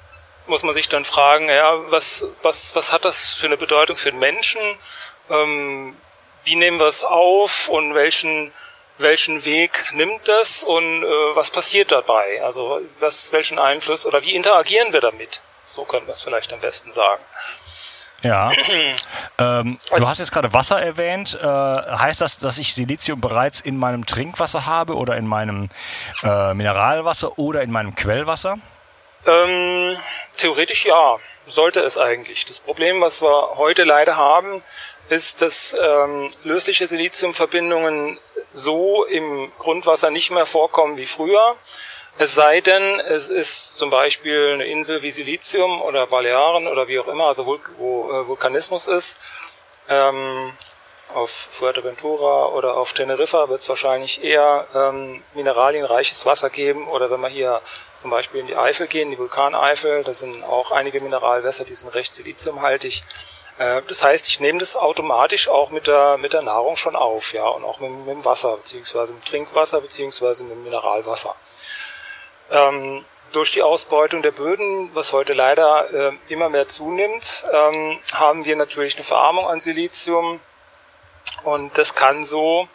muss 0.46 0.64
man 0.64 0.74
sich 0.74 0.90
dann 0.90 1.06
fragen, 1.06 1.50
ja, 1.50 1.90
was, 1.92 2.26
was, 2.42 2.76
was 2.76 2.92
hat 2.92 3.06
das 3.06 3.34
für 3.34 3.48
eine 3.48 3.58
Bedeutung 3.58 3.98
für 3.98 4.12
den 4.12 4.20
Menschen? 4.20 4.62
Ähm, 5.30 5.98
wie 6.44 6.56
nehmen 6.56 6.80
wir 6.80 6.88
es 6.88 7.04
auf 7.04 7.70
und 7.70 7.94
welchen, 7.94 8.52
welchen 8.98 9.46
Weg 9.46 9.86
nimmt 9.94 10.28
das 10.28 10.64
und 10.64 11.04
äh, 11.04 11.36
was 11.36 11.50
passiert 11.50 11.92
dabei? 11.92 12.44
Also 12.44 12.82
was, 13.00 13.32
welchen 13.32 13.58
Einfluss 13.58 14.06
oder 14.06 14.22
wie 14.22 14.36
interagieren 14.36 14.92
wir 14.92 15.00
damit? 15.00 15.42
So 15.66 15.86
können 15.86 16.06
wir 16.08 16.12
es 16.12 16.22
vielleicht 16.22 16.52
am 16.52 16.60
besten 16.60 16.92
sagen. 16.92 17.24
Ja. 18.24 18.52
ähm, 19.38 19.78
du 19.90 20.08
hast 20.08 20.20
jetzt 20.20 20.32
gerade 20.32 20.54
Wasser 20.54 20.82
erwähnt. 20.82 21.38
Äh, 21.40 21.46
heißt 21.46 22.22
das, 22.22 22.38
dass 22.38 22.58
ich 22.58 22.74
Silizium 22.74 23.22
bereits 23.22 23.60
in 23.62 23.78
meinem 23.78 24.06
Trinkwasser 24.06 24.66
habe 24.66 24.96
oder 24.96 25.18
in 25.18 25.28
meinem 25.28 25.70
äh, 26.24 26.54
Mineralwasser 26.54 27.38
oder 27.38 27.62
in 27.62 27.72
meinem 27.72 27.96
Quellwasser? 27.96 28.58
Ähm, 29.26 29.98
theoretisch 30.38 30.86
ja, 30.86 31.18
sollte 31.48 31.82
es 31.82 31.98
eigentlich. 31.98 32.46
Das 32.46 32.60
Problem, 32.60 33.02
was 33.02 33.22
wir 33.22 33.58
heute 33.58 33.84
leider 33.84 34.18
haben, 34.18 34.64
ist, 35.10 35.42
dass 35.42 35.76
ähm, 35.80 36.30
lösliche 36.44 36.88
Siliziumverbindungen 36.88 38.20
so 38.52 39.06
im 39.06 39.52
Grundwasser 39.58 40.12
nicht 40.12 40.32
mehr 40.32 40.46
vorkommen 40.46 40.98
wie 40.98 41.06
früher. 41.06 41.56
Es 42.20 42.36
sei 42.36 42.62
denn, 42.62 43.00
es 43.00 43.32
ist 43.32 43.78
zum 43.78 43.90
Beispiel 43.90 44.52
eine 44.54 44.66
Insel 44.66 45.02
wie 45.02 45.10
Silizium 45.10 45.82
oder 45.82 46.06
Balearen 46.06 46.68
oder 46.68 46.88
wie 46.88 47.00
auch 47.00 47.08
immer, 47.08 47.26
also 47.26 47.46
wo, 47.48 47.58
wo 47.78 48.12
äh, 48.12 48.28
Vulkanismus 48.28 48.88
ist. 48.88 49.18
Ähm, 49.90 50.54
auf 51.16 51.30
Fuerteventura 51.30 52.48
oder 52.48 52.78
auf 52.78 52.94
Teneriffa 52.94 53.50
wird 53.50 53.62
es 53.62 53.70
wahrscheinlich 53.70 54.24
eher 54.24 54.68
ähm, 54.74 55.22
mineralienreiches 55.34 56.26
Wasser 56.26 56.50
geben. 56.50 56.88
Oder 56.88 57.10
wenn 57.12 57.20
wir 57.20 57.30
hier 57.30 57.62
zum 57.96 58.12
Beispiel 58.12 58.42
in 58.42 58.48
die 58.48 58.56
Eifel 58.56 58.88
gehen, 58.88 59.12
die 59.12 59.18
Vulkaneifel, 59.18 60.04
da 60.04 60.14
sind 60.14 60.44
auch 60.44 60.72
einige 60.72 61.02
Mineralwässer, 61.02 61.66
die 61.66 61.76
sind 61.76 61.94
recht 61.94 62.16
siliziumhaltig. 62.16 63.04
Äh, 63.58 63.82
das 63.88 64.04
heißt, 64.04 64.28
ich 64.28 64.40
nehme 64.40 64.60
das 64.60 64.76
automatisch 64.76 65.48
auch 65.48 65.72
mit 65.72 65.88
der, 65.88 66.18
mit 66.18 66.34
der 66.34 66.42
Nahrung 66.42 66.78
schon 66.78 66.96
auf, 66.96 67.34
ja, 67.34 67.48
und 67.48 67.64
auch 67.64 67.80
mit, 67.80 67.92
mit 67.92 68.10
dem 68.10 68.26
Wasser, 68.26 68.58
beziehungsweise 68.58 69.14
mit 69.14 69.26
Trinkwasser, 69.26 69.82
beziehungsweise 69.82 70.44
mit 70.44 70.58
Mineralwasser. 70.58 71.36
Ähm, 72.52 73.06
durch 73.32 73.52
die 73.52 73.64
Ausbeutung 73.64 74.22
der 74.22 74.32
Böden, 74.32 74.92
was 74.94 75.12
heute 75.12 75.34
leider 75.34 75.92
äh, 75.92 76.12
immer 76.30 76.50
mehr 76.50 76.68
zunimmt, 76.68 77.44
ähm, 77.52 78.00
haben 78.14 78.46
wir 78.46 78.56
natürlich 78.56 78.96
eine 78.96 79.04
Verarmung 79.04 79.48
an 79.48 79.60
Silizium. 79.60 80.40
Und 81.44 81.78
das 81.78 81.96
kann 81.96 82.24
so 82.24 82.68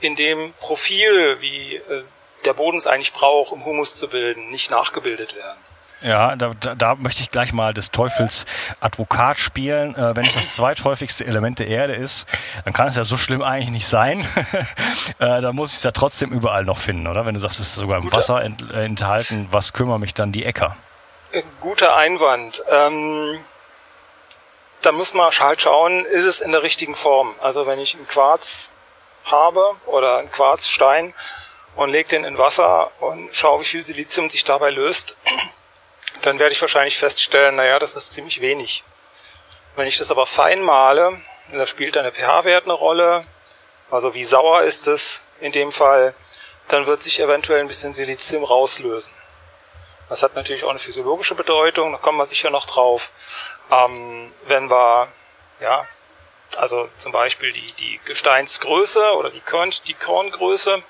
in 0.00 0.16
dem 0.16 0.52
Profil, 0.60 1.40
wie 1.40 1.76
äh, 1.76 2.04
der 2.44 2.54
Boden 2.54 2.78
es 2.78 2.86
eigentlich 2.86 3.12
braucht, 3.12 3.52
um 3.52 3.64
Humus 3.64 3.96
zu 3.96 4.08
bilden, 4.08 4.50
nicht 4.50 4.70
nachgebildet 4.70 5.34
werden. 5.34 5.58
Ja, 6.02 6.36
da, 6.36 6.52
da, 6.60 6.74
da 6.74 6.94
möchte 6.94 7.22
ich 7.22 7.30
gleich 7.30 7.52
mal 7.52 7.72
des 7.72 7.90
Teufels 7.90 8.44
Advokat 8.80 9.38
spielen. 9.38 9.94
Äh, 9.96 10.14
wenn 10.14 10.26
es 10.26 10.34
das 10.34 10.52
zweithäufigste 10.52 11.24
Element 11.24 11.58
der 11.58 11.68
Erde 11.68 11.94
ist, 11.94 12.26
dann 12.64 12.74
kann 12.74 12.86
es 12.86 12.96
ja 12.96 13.04
so 13.04 13.16
schlimm 13.16 13.42
eigentlich 13.42 13.70
nicht 13.70 13.86
sein. 13.86 14.20
äh, 15.18 15.40
da 15.40 15.52
muss 15.52 15.70
ich 15.70 15.78
es 15.78 15.82
ja 15.82 15.92
trotzdem 15.92 16.32
überall 16.32 16.64
noch 16.64 16.78
finden, 16.78 17.06
oder? 17.06 17.24
Wenn 17.24 17.34
du 17.34 17.40
sagst, 17.40 17.60
es 17.60 17.68
ist 17.68 17.74
sogar 17.76 17.98
im 17.98 18.04
Guter. 18.04 18.18
Wasser 18.18 18.42
ent, 18.42 18.70
äh, 18.70 18.84
enthalten, 18.84 19.48
was 19.50 19.72
kümmern 19.72 20.00
mich 20.00 20.12
dann 20.12 20.32
die 20.32 20.44
Äcker? 20.44 20.76
Äh, 21.32 21.42
guter 21.60 21.96
Einwand. 21.96 22.62
Ähm, 22.70 23.38
da 24.82 24.92
muss 24.92 25.14
man 25.14 25.30
halt 25.30 25.62
schauen, 25.62 26.04
ist 26.04 26.26
es 26.26 26.40
in 26.40 26.52
der 26.52 26.62
richtigen 26.62 26.94
Form? 26.94 27.34
Also 27.40 27.66
wenn 27.66 27.78
ich 27.78 27.96
einen 27.96 28.06
Quarz 28.06 28.70
habe 29.30 29.62
oder 29.86 30.18
einen 30.18 30.30
Quarzstein 30.30 31.14
und 31.74 31.90
lege 31.90 32.08
den 32.10 32.24
in 32.24 32.38
Wasser 32.38 32.90
und 33.00 33.34
schaue, 33.34 33.60
wie 33.60 33.64
viel 33.64 33.82
Silizium 33.82 34.30
sich 34.30 34.44
dabei 34.44 34.70
löst, 34.70 35.16
dann 36.22 36.38
werde 36.38 36.52
ich 36.52 36.60
wahrscheinlich 36.60 36.98
feststellen, 36.98 37.56
naja, 37.56 37.78
das 37.78 37.96
ist 37.96 38.12
ziemlich 38.12 38.40
wenig. 38.40 38.84
Wenn 39.74 39.86
ich 39.86 39.98
das 39.98 40.10
aber 40.10 40.26
fein 40.26 40.60
male, 40.62 41.20
da 41.52 41.66
spielt 41.66 41.96
dann 41.96 42.04
der 42.04 42.12
pH-Wert 42.12 42.64
eine 42.64 42.72
Rolle, 42.72 43.24
also 43.90 44.14
wie 44.14 44.24
sauer 44.24 44.62
ist 44.62 44.88
es 44.88 45.22
in 45.40 45.52
dem 45.52 45.70
Fall, 45.70 46.14
dann 46.68 46.86
wird 46.86 47.02
sich 47.02 47.20
eventuell 47.20 47.60
ein 47.60 47.68
bisschen 47.68 47.94
Silizium 47.94 48.44
rauslösen. 48.44 49.12
Das 50.08 50.22
hat 50.22 50.34
natürlich 50.34 50.64
auch 50.64 50.70
eine 50.70 50.78
physiologische 50.78 51.34
Bedeutung, 51.34 51.92
da 51.92 51.98
kommen 51.98 52.18
wir 52.18 52.26
sicher 52.26 52.50
noch 52.50 52.66
drauf. 52.66 53.10
Ähm, 53.70 54.32
wenn 54.46 54.70
wir, 54.70 55.08
ja, 55.60 55.86
also 56.56 56.88
zum 56.96 57.12
Beispiel 57.12 57.52
die, 57.52 57.72
die 57.72 58.00
Gesteinsgröße 58.04 59.12
oder 59.16 59.30
die, 59.30 59.40
Korn, 59.40 59.72
die 59.86 59.94
Korngröße 59.94 60.82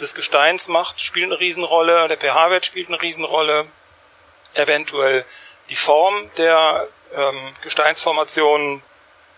des 0.00 0.14
Gesteins 0.14 0.68
macht, 0.68 1.00
spielt 1.00 1.26
eine 1.26 1.38
Riesenrolle, 1.38 2.08
der 2.08 2.16
pH-Wert 2.16 2.66
spielt 2.66 2.88
eine 2.88 3.00
Riesenrolle, 3.00 3.66
eventuell 4.54 5.24
die 5.68 5.76
Form 5.76 6.30
der 6.36 6.88
ähm, 7.14 7.52
Gesteinsformation, 7.62 8.82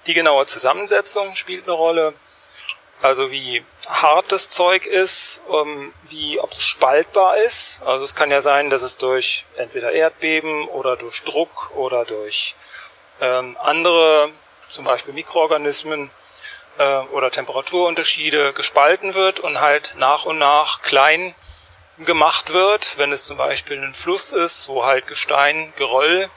die 0.07 0.15
genaue 0.15 0.47
Zusammensetzung 0.47 1.35
spielt 1.35 1.65
eine 1.65 1.73
Rolle. 1.73 2.15
Also 3.01 3.31
wie 3.31 3.65
hart 3.89 4.33
das 4.33 4.49
Zeug 4.49 4.87
ist, 4.87 5.43
ähm, 5.51 5.93
wie 6.05 6.41
ob 6.41 6.53
es 6.53 6.65
spaltbar 6.65 7.37
ist. 7.39 7.83
Also 7.85 8.05
es 8.05 8.15
kann 8.15 8.31
ja 8.31 8.41
sein, 8.41 8.71
dass 8.71 8.83
es 8.83 8.97
durch 8.97 9.45
entweder 9.57 9.93
Erdbeben 9.93 10.69
oder 10.69 10.97
durch 10.97 11.23
Druck 11.25 11.71
oder 11.75 12.05
durch 12.05 12.55
ähm, 13.21 13.57
andere, 13.61 14.31
zum 14.71 14.85
Beispiel 14.85 15.13
Mikroorganismen 15.13 16.11
äh, 16.79 16.99
oder 17.13 17.31
Temperaturunterschiede 17.31 18.53
gespalten 18.53 19.15
wird 19.15 19.41
und 19.41 19.61
halt 19.61 19.95
nach 19.99 20.25
und 20.25 20.39
nach 20.39 20.83
klein 20.83 21.35
gemacht 21.99 22.53
wird, 22.53 22.99
wenn 22.99 23.13
es 23.13 23.25
zum 23.25 23.37
Beispiel 23.37 23.83
ein 23.83 23.95
Fluss 23.95 24.33
ist, 24.33 24.69
wo 24.69 24.85
halt 24.85 25.07
Gestein, 25.07 25.73
Geröll 25.77 26.29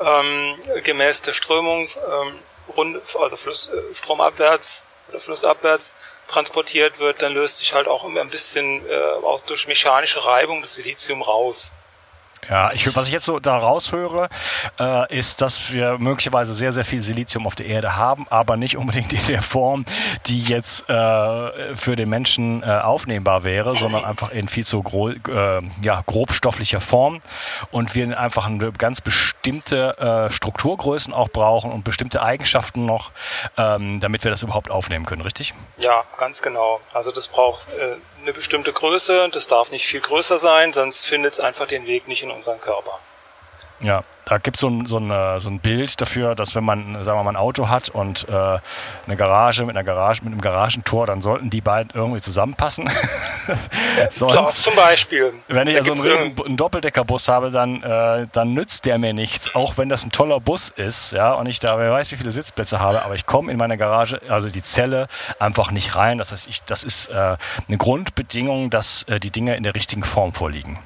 ähm, 0.00 0.56
gemäß 0.82 1.22
der 1.22 1.32
Strömung, 1.32 1.88
ähm, 1.88 2.38
rund, 2.76 3.00
also 3.16 3.36
Fluss, 3.36 3.68
äh, 3.68 3.94
stromabwärts 3.94 4.84
oder 5.08 5.20
flussabwärts 5.20 5.94
transportiert 6.26 6.98
wird, 6.98 7.22
dann 7.22 7.32
löst 7.34 7.58
sich 7.58 7.74
halt 7.74 7.88
auch 7.88 8.04
immer 8.04 8.20
ein 8.20 8.30
bisschen 8.30 8.86
äh, 8.88 9.02
auch 9.22 9.40
durch 9.40 9.66
mechanische 9.66 10.24
Reibung 10.24 10.62
das 10.62 10.74
Silizium 10.74 11.22
raus. 11.22 11.72
Ja, 12.48 12.72
ich, 12.72 12.94
was 12.96 13.06
ich 13.06 13.12
jetzt 13.12 13.26
so 13.26 13.38
da 13.38 13.56
raushöre, 13.56 14.28
äh, 14.78 15.16
ist, 15.16 15.42
dass 15.42 15.72
wir 15.72 15.98
möglicherweise 15.98 16.54
sehr, 16.54 16.72
sehr 16.72 16.84
viel 16.84 17.00
Silizium 17.02 17.46
auf 17.46 17.54
der 17.54 17.66
Erde 17.66 17.96
haben, 17.96 18.26
aber 18.30 18.56
nicht 18.56 18.76
unbedingt 18.76 19.12
in 19.12 19.24
der 19.26 19.42
Form, 19.42 19.84
die 20.26 20.42
jetzt 20.42 20.88
äh, 20.88 21.76
für 21.76 21.96
den 21.96 22.08
Menschen 22.08 22.62
äh, 22.62 22.66
aufnehmbar 22.66 23.44
wäre, 23.44 23.74
sondern 23.74 24.04
einfach 24.04 24.30
in 24.32 24.48
viel 24.48 24.64
zu 24.64 24.82
gro 24.82 25.10
äh, 25.10 25.62
ja, 25.82 26.02
grobstofflicher 26.06 26.80
Form 26.80 27.20
und 27.70 27.94
wir 27.94 28.18
einfach 28.18 28.46
eine 28.46 28.72
ganz 28.72 29.00
bestimmte 29.00 29.98
äh, 29.98 30.32
Strukturgrößen 30.32 31.12
auch 31.12 31.28
brauchen 31.28 31.70
und 31.70 31.84
bestimmte 31.84 32.22
Eigenschaften 32.22 32.86
noch, 32.86 33.12
ähm, 33.56 34.00
damit 34.00 34.24
wir 34.24 34.30
das 34.30 34.42
überhaupt 34.42 34.70
aufnehmen 34.70 35.04
können, 35.04 35.22
richtig? 35.22 35.54
Ja, 35.78 36.04
ganz 36.16 36.42
genau. 36.42 36.80
Also 36.92 37.12
das 37.12 37.28
braucht 37.28 37.68
äh, 37.74 37.96
eine 38.22 38.32
bestimmte 38.32 38.72
Größe, 38.72 39.28
das 39.32 39.46
darf 39.46 39.70
nicht 39.70 39.86
viel 39.86 40.00
größer 40.00 40.38
sein, 40.38 40.72
sonst 40.72 41.04
findet 41.04 41.34
es 41.34 41.40
einfach 41.40 41.66
den 41.66 41.86
Weg 41.86 42.08
nicht 42.08 42.22
in 42.22 42.30
unseren 42.30 42.60
Körper. 42.60 43.00
Ja, 43.80 44.02
da 44.26 44.38
gibt 44.38 44.58
so 44.58 44.68
es 44.68 44.90
so, 44.90 44.98
ein, 44.98 45.10
äh, 45.10 45.40
so 45.40 45.50
ein 45.50 45.58
Bild 45.58 46.00
dafür, 46.00 46.34
dass 46.34 46.54
wenn 46.54 46.64
man, 46.64 47.02
sagen 47.02 47.18
wir 47.18 47.24
mal, 47.24 47.30
ein 47.30 47.36
Auto 47.36 47.68
hat 47.68 47.88
und 47.88 48.28
äh, 48.28 48.32
eine 48.32 49.16
Garage 49.16 49.64
mit 49.64 49.74
einer 49.74 49.84
Garage, 49.84 50.22
mit 50.22 50.32
einem 50.32 50.40
Garagentor, 50.40 51.06
dann 51.06 51.22
sollten 51.22 51.50
die 51.50 51.60
beiden 51.60 51.90
irgendwie 51.94 52.20
zusammenpassen. 52.20 52.88
Sonst, 54.10 54.62
zum 54.62 54.76
Beispiel. 54.76 55.32
Wenn 55.48 55.66
ich 55.66 55.76
also 55.76 55.92
einen, 55.92 56.00
riesen, 56.00 56.34
einen 56.44 56.56
Doppeldeckerbus 56.56 57.28
habe, 57.28 57.50
dann, 57.50 57.82
äh, 57.82 58.26
dann 58.30 58.52
nützt 58.52 58.84
der 58.84 58.98
mir 58.98 59.14
nichts, 59.14 59.54
auch 59.54 59.78
wenn 59.78 59.88
das 59.88 60.04
ein 60.04 60.12
toller 60.12 60.38
Bus 60.38 60.68
ist, 60.68 61.12
ja, 61.12 61.32
und 61.32 61.46
ich 61.46 61.58
da 61.58 61.78
wer 61.78 61.90
weiß, 61.90 62.12
wie 62.12 62.16
viele 62.16 62.30
Sitzplätze 62.30 62.78
habe, 62.78 63.02
aber 63.02 63.14
ich 63.14 63.26
komme 63.26 63.50
in 63.50 63.58
meine 63.58 63.78
Garage, 63.78 64.20
also 64.28 64.50
die 64.50 64.62
Zelle, 64.62 65.08
einfach 65.38 65.70
nicht 65.70 65.96
rein. 65.96 66.18
Das 66.18 66.32
heißt, 66.32 66.46
ich, 66.46 66.62
das 66.64 66.84
ist 66.84 67.08
äh, 67.08 67.14
eine 67.66 67.78
Grundbedingung, 67.78 68.70
dass 68.70 69.04
äh, 69.04 69.18
die 69.18 69.30
Dinge 69.30 69.56
in 69.56 69.62
der 69.62 69.74
richtigen 69.74 70.04
Form 70.04 70.34
vorliegen. 70.34 70.78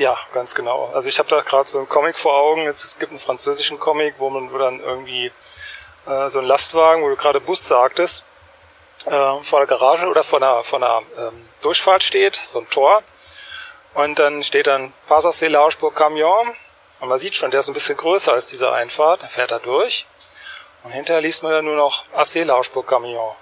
Ja, 0.00 0.18
ganz 0.32 0.54
genau. 0.54 0.90
Also 0.94 1.10
ich 1.10 1.18
habe 1.18 1.28
da 1.28 1.42
gerade 1.42 1.68
so 1.68 1.76
einen 1.76 1.86
Comic 1.86 2.16
vor 2.16 2.32
Augen. 2.32 2.66
Es 2.66 2.98
gibt 2.98 3.12
einen 3.12 3.18
französischen 3.18 3.78
Comic, 3.78 4.14
wo 4.16 4.30
man 4.30 4.50
wo 4.50 4.56
dann 4.56 4.80
irgendwie 4.80 5.30
äh, 6.06 6.30
so 6.30 6.38
ein 6.38 6.46
Lastwagen, 6.46 7.02
wo 7.02 7.08
du 7.10 7.16
gerade 7.16 7.38
Bus 7.38 7.68
sagtest, 7.68 8.24
äh, 9.04 9.10
vor 9.42 9.58
der 9.58 9.66
Garage 9.66 10.08
oder 10.08 10.24
vor 10.24 10.38
einer, 10.38 10.64
vor 10.64 10.78
einer 10.78 11.02
ähm, 11.18 11.46
Durchfahrt 11.60 12.02
steht, 12.02 12.34
so 12.34 12.60
ein 12.60 12.70
Tor. 12.70 13.02
Und 13.92 14.18
dann 14.18 14.42
steht 14.42 14.68
dann 14.68 14.94
de 15.06 15.68
pour 15.78 15.92
Camion. 15.92 16.48
Und 17.00 17.08
man 17.10 17.18
sieht 17.18 17.36
schon, 17.36 17.50
der 17.50 17.60
ist 17.60 17.68
ein 17.68 17.74
bisschen 17.74 17.98
größer 17.98 18.32
als 18.32 18.48
diese 18.48 18.72
Einfahrt. 18.72 19.20
Der 19.20 19.28
fährt 19.28 19.50
da 19.50 19.58
durch. 19.58 20.06
Und 20.82 20.92
hinterher 20.92 21.20
liest 21.20 21.42
man 21.42 21.52
dann 21.52 21.66
nur 21.66 21.76
noch 21.76 22.04
Assez 22.14 22.46
pour 22.72 22.86
Camion. 22.86 23.36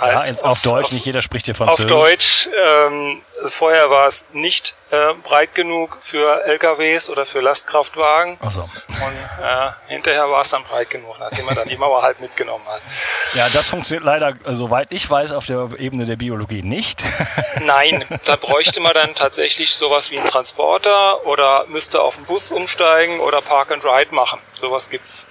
Heißt, 0.00 0.28
ja, 0.28 0.34
auf, 0.34 0.42
auf, 0.42 0.62
Deutsch, 0.62 0.86
auf, 0.86 0.92
nicht 0.92 1.06
jeder 1.06 1.22
spricht 1.22 1.46
hier 1.46 1.54
Französisch. 1.54 1.84
Auf 1.84 1.88
Deutsch, 1.90 2.48
ähm, 2.64 3.22
vorher 3.46 3.90
war 3.90 4.08
es 4.08 4.24
nicht 4.32 4.74
äh, 4.90 5.14
breit 5.22 5.54
genug 5.54 5.98
für 6.00 6.44
LKWs 6.44 7.08
oder 7.10 7.24
für 7.24 7.40
Lastkraftwagen. 7.40 8.38
Ach 8.40 8.50
so. 8.50 8.62
Und 8.62 9.44
äh, 9.44 9.70
hinterher 9.86 10.28
war 10.28 10.42
es 10.42 10.50
dann 10.50 10.64
breit 10.64 10.90
genug, 10.90 11.18
nachdem 11.20 11.44
man 11.46 11.54
dann 11.54 11.68
die 11.68 11.76
Mauer 11.76 12.02
halt 12.02 12.20
mitgenommen 12.20 12.64
hat. 12.66 12.80
Ja, 13.34 13.48
das 13.52 13.68
funktioniert 13.68 14.04
leider, 14.04 14.36
soweit 14.54 14.92
ich 14.92 15.10
weiß, 15.10 15.32
auf 15.32 15.44
der 15.44 15.70
Ebene 15.78 16.06
der 16.06 16.14
Biologie 16.14 16.62
nicht. 16.62 17.04
Nein, 17.62 18.04
da 18.26 18.36
bräuchte 18.36 18.78
man 18.78 18.94
dann 18.94 19.16
tatsächlich 19.16 19.74
sowas 19.74 20.12
wie 20.12 20.18
einen 20.18 20.28
Transporter 20.28 21.26
oder 21.26 21.64
müsste 21.66 22.00
auf 22.00 22.14
den 22.14 22.26
Bus 22.26 22.52
umsteigen 22.52 23.18
oder 23.18 23.40
Park 23.40 23.72
and 23.72 23.84
Ride 23.84 24.14
machen. 24.14 24.38
Sowas 24.52 24.88
gibt's. 24.88 25.26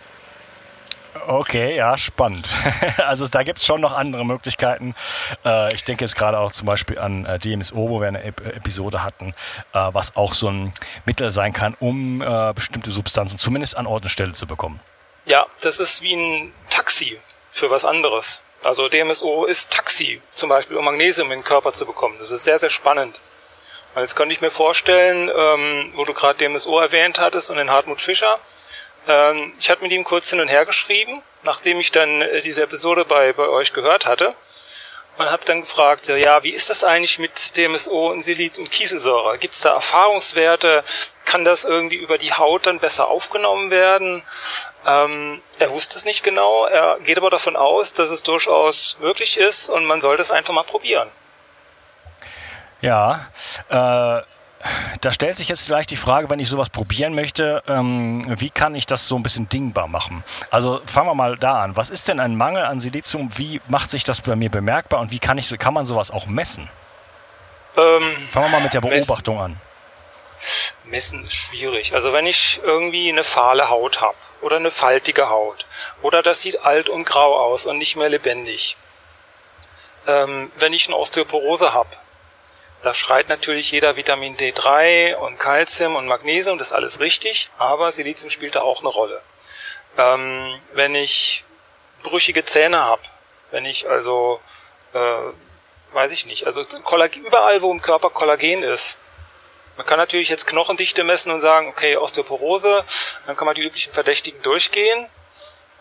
Okay, 1.28 1.76
ja, 1.76 1.98
spannend. 1.98 2.54
Also 2.98 3.28
da 3.28 3.44
gibt's 3.44 3.66
schon 3.66 3.82
noch 3.82 3.92
andere 3.92 4.26
Möglichkeiten. 4.26 4.96
Äh, 5.46 5.74
ich 5.74 5.84
denke 5.84 6.04
jetzt 6.04 6.16
gerade 6.16 6.40
auch 6.40 6.52
zum 6.52 6.66
Beispiel 6.66 6.98
an 6.98 7.26
äh, 7.26 7.38
DMSO, 7.40 7.76
wo 7.76 8.00
wir 8.00 8.08
eine 8.08 8.24
Episode 8.24 9.04
hatten, 9.04 9.34
äh, 9.74 9.90
was 9.92 10.16
auch 10.16 10.34
so 10.34 10.50
ein 10.50 10.74
Mittel 11.06 11.32
sein 11.32 11.54
kann, 11.54 11.76
um 11.80 12.24
bestimmte 12.56 12.92
Substanzen 12.92 13.38
zumindest 13.38 13.78
an 13.78 13.88
Ort 13.88 14.04
und 14.04 14.10
Stelle 14.10 14.34
zu 14.34 14.48
bekommen. 14.48 14.80
Ja, 15.26 15.46
das 15.62 15.80
ist 15.80 16.02
wie 16.02 16.14
ein 16.14 16.54
Taxi 16.70 17.20
für 17.52 17.70
was 17.70 17.86
anderes. 17.86 18.42
Also 18.64 18.88
DMSO 18.88 19.46
ist 19.46 19.72
Taxi, 19.72 20.22
zum 20.34 20.50
Beispiel 20.50 20.78
um 20.78 20.86
Magnesium 20.86 21.32
in 21.32 21.40
den 21.40 21.44
Körper 21.44 21.74
zu 21.74 21.86
bekommen. 21.86 22.16
Das 22.20 22.32
ist 22.32 22.44
sehr, 22.44 22.60
sehr 22.60 22.70
spannend. 22.70 23.22
Und 23.96 24.02
jetzt 24.02 24.16
könnte 24.16 24.34
ich 24.34 24.42
mir 24.42 24.50
vorstellen, 24.50 25.30
ähm, 25.30 25.92
wo 25.96 26.06
du 26.06 26.14
gerade 26.14 26.38
DMSO 26.38 26.80
erwähnt 26.80 27.20
hattest 27.20 27.50
und 27.50 27.60
den 27.60 27.70
Hartmut 27.70 28.02
Fischer, 28.02 28.40
ähm, 29.08 29.54
ich 29.60 29.70
hatte 29.70 29.84
mit 29.84 29.92
ihm 29.92 30.04
kurz 30.04 30.30
hin 30.30 30.40
und 30.40 30.48
her 30.48 30.66
geschrieben, 30.66 31.22
nachdem 31.44 31.80
ich 31.80 31.92
dann 31.92 32.22
äh, 32.22 32.42
diese 32.42 32.64
Episode 32.64 33.06
bei, 33.06 33.34
bei 33.34 33.48
euch 33.48 33.74
gehört 33.74 34.06
hatte. 34.06 34.36
Und 35.16 35.30
habe 35.30 35.46
dann 35.46 35.62
gefragt, 35.62 36.08
ja, 36.08 36.42
wie 36.42 36.50
ist 36.50 36.72
das 36.72 36.84
eigentlich 36.84 37.20
mit 37.20 37.56
DMSO 37.56 38.10
und 38.10 38.22
Silit 38.22 38.58
und 38.58 38.72
Kieselsäure? 38.72 39.38
Gibt 39.38 39.54
es 39.54 39.62
da 39.62 39.74
Erfahrungswerte? 39.76 40.84
kann 41.34 41.46
das 41.46 41.64
irgendwie 41.64 41.96
über 41.96 42.20
die 42.20 42.32
Haut 42.32 42.68
dann 42.68 42.78
besser 42.78 43.10
aufgenommen 43.10 43.72
werden? 43.72 44.22
Ähm, 44.86 45.42
er 45.58 45.72
wusste 45.72 45.98
es 45.98 46.06
nicht 46.06 46.24
genau, 46.24 46.66
er 46.66 47.00
geht 47.00 47.18
aber 47.18 47.32
davon 47.32 47.56
aus, 47.56 47.94
dass 47.94 48.12
es 48.12 48.22
durchaus 48.22 48.98
möglich 49.00 49.38
ist 49.38 49.68
und 49.68 49.86
man 49.86 50.00
sollte 50.00 50.22
es 50.22 50.30
einfach 50.30 50.54
mal 50.54 50.64
probieren. 50.64 51.10
Ja, 52.82 53.32
äh, 53.70 54.22
da 55.02 55.12
stellt 55.12 55.38
sich 55.38 55.50
jetzt 55.50 55.66
vielleicht 55.66 55.92
die 55.92 55.96
Frage, 55.96 56.30
wenn 56.30 56.40
ich 56.40 56.50
sowas 56.50 56.70
probieren 56.70 57.14
möchte, 57.16 57.64
ähm, 57.68 58.24
wie 58.40 58.50
kann 58.50 58.76
ich 58.76 58.86
das 58.86 59.08
so 59.08 59.16
ein 59.16 59.24
bisschen 59.24 59.50
dingbar 59.50 59.88
machen? 59.88 60.24
Also 60.52 60.82
fangen 60.86 61.08
wir 61.08 61.16
mal 61.16 61.38
da 61.38 61.62
an. 61.62 61.76
Was 61.76 61.90
ist 61.90 62.08
denn 62.08 62.20
ein 62.20 62.36
Mangel 62.36 62.64
an 62.64 62.80
Silizium? 62.80 63.30
Wie 63.38 63.62
macht 63.68 63.92
sich 63.92 64.04
das 64.04 64.22
bei 64.22 64.36
mir 64.36 64.50
bemerkbar 64.50 65.02
und 65.02 65.12
wie 65.12 65.20
kann, 65.20 65.38
ich, 65.38 65.58
kann 65.60 65.74
man 65.74 65.86
sowas 65.86 66.12
auch 66.12 66.28
messen? 66.28 66.70
Ähm, 67.76 68.04
fangen 68.32 68.46
wir 68.46 68.50
mal 68.50 68.62
mit 68.62 68.74
der 68.74 68.82
Beobachtung 68.82 69.38
messen, 69.38 69.54
an. 69.54 69.62
Messen 70.86 71.24
ist 71.26 71.34
schwierig. 71.34 71.94
Also 71.94 72.14
wenn 72.14 72.26
ich 72.26 72.62
irgendwie 72.64 73.10
eine 73.10 73.24
fahle 73.24 73.70
Haut 73.70 74.02
habe 74.02 74.16
oder 74.42 74.58
eine 74.58 74.72
faltige 74.72 75.30
Haut 75.30 75.66
oder 76.02 76.22
das 76.22 76.42
sieht 76.42 76.64
alt 76.64 76.90
und 76.90 77.06
grau 77.06 77.38
aus 77.38 77.66
und 77.66 77.78
nicht 77.78 77.96
mehr 77.96 78.10
lebendig. 78.10 78.78
Ähm, 80.06 80.50
wenn 80.58 80.74
ich 80.74 80.88
eine 80.88 80.98
Osteoporose 80.98 81.74
habe, 81.74 81.90
da 82.84 82.94
schreit 82.94 83.30
natürlich 83.30 83.72
jeder 83.72 83.96
Vitamin 83.96 84.36
D3 84.36 85.16
und 85.16 85.40
Calcium 85.40 85.96
und 85.96 86.06
Magnesium, 86.06 86.58
das 86.58 86.68
ist 86.68 86.74
alles 86.74 87.00
richtig, 87.00 87.50
aber 87.58 87.92
Silizium 87.92 88.30
spielt 88.30 88.56
da 88.56 88.62
auch 88.62 88.82
eine 88.82 88.90
Rolle. 88.90 89.22
Ähm, 89.98 90.60
wenn 90.74 90.94
ich 90.94 91.46
brüchige 92.04 92.44
Zähne 92.44 92.84
habe, 92.84 93.02
wenn 93.52 93.66
ich 93.66 93.90
also, 93.90 94.42
äh, 94.94 95.18
weiß 95.94 96.12
ich 96.12 96.26
nicht, 96.26 96.46
also 96.46 96.66
Kollagen, 96.84 97.24
überall, 97.24 97.62
wo 97.62 97.72
im 97.72 97.82
Körper 97.82 98.10
Kollagen 98.10 98.64
ist, 98.64 98.98
man 99.78 99.86
kann 99.86 99.98
natürlich 99.98 100.30
jetzt 100.30 100.46
Knochendichte 100.46 101.04
messen 101.04 101.32
und 101.32 101.40
sagen, 101.40 101.68
okay, 101.70 101.96
Osteoporose, 101.98 102.84
dann 103.26 103.38
kann 103.38 103.46
man 103.46 103.56
die 103.56 103.64
üblichen 103.64 103.94
Verdächtigen 103.94 104.42
durchgehen. 104.42 105.10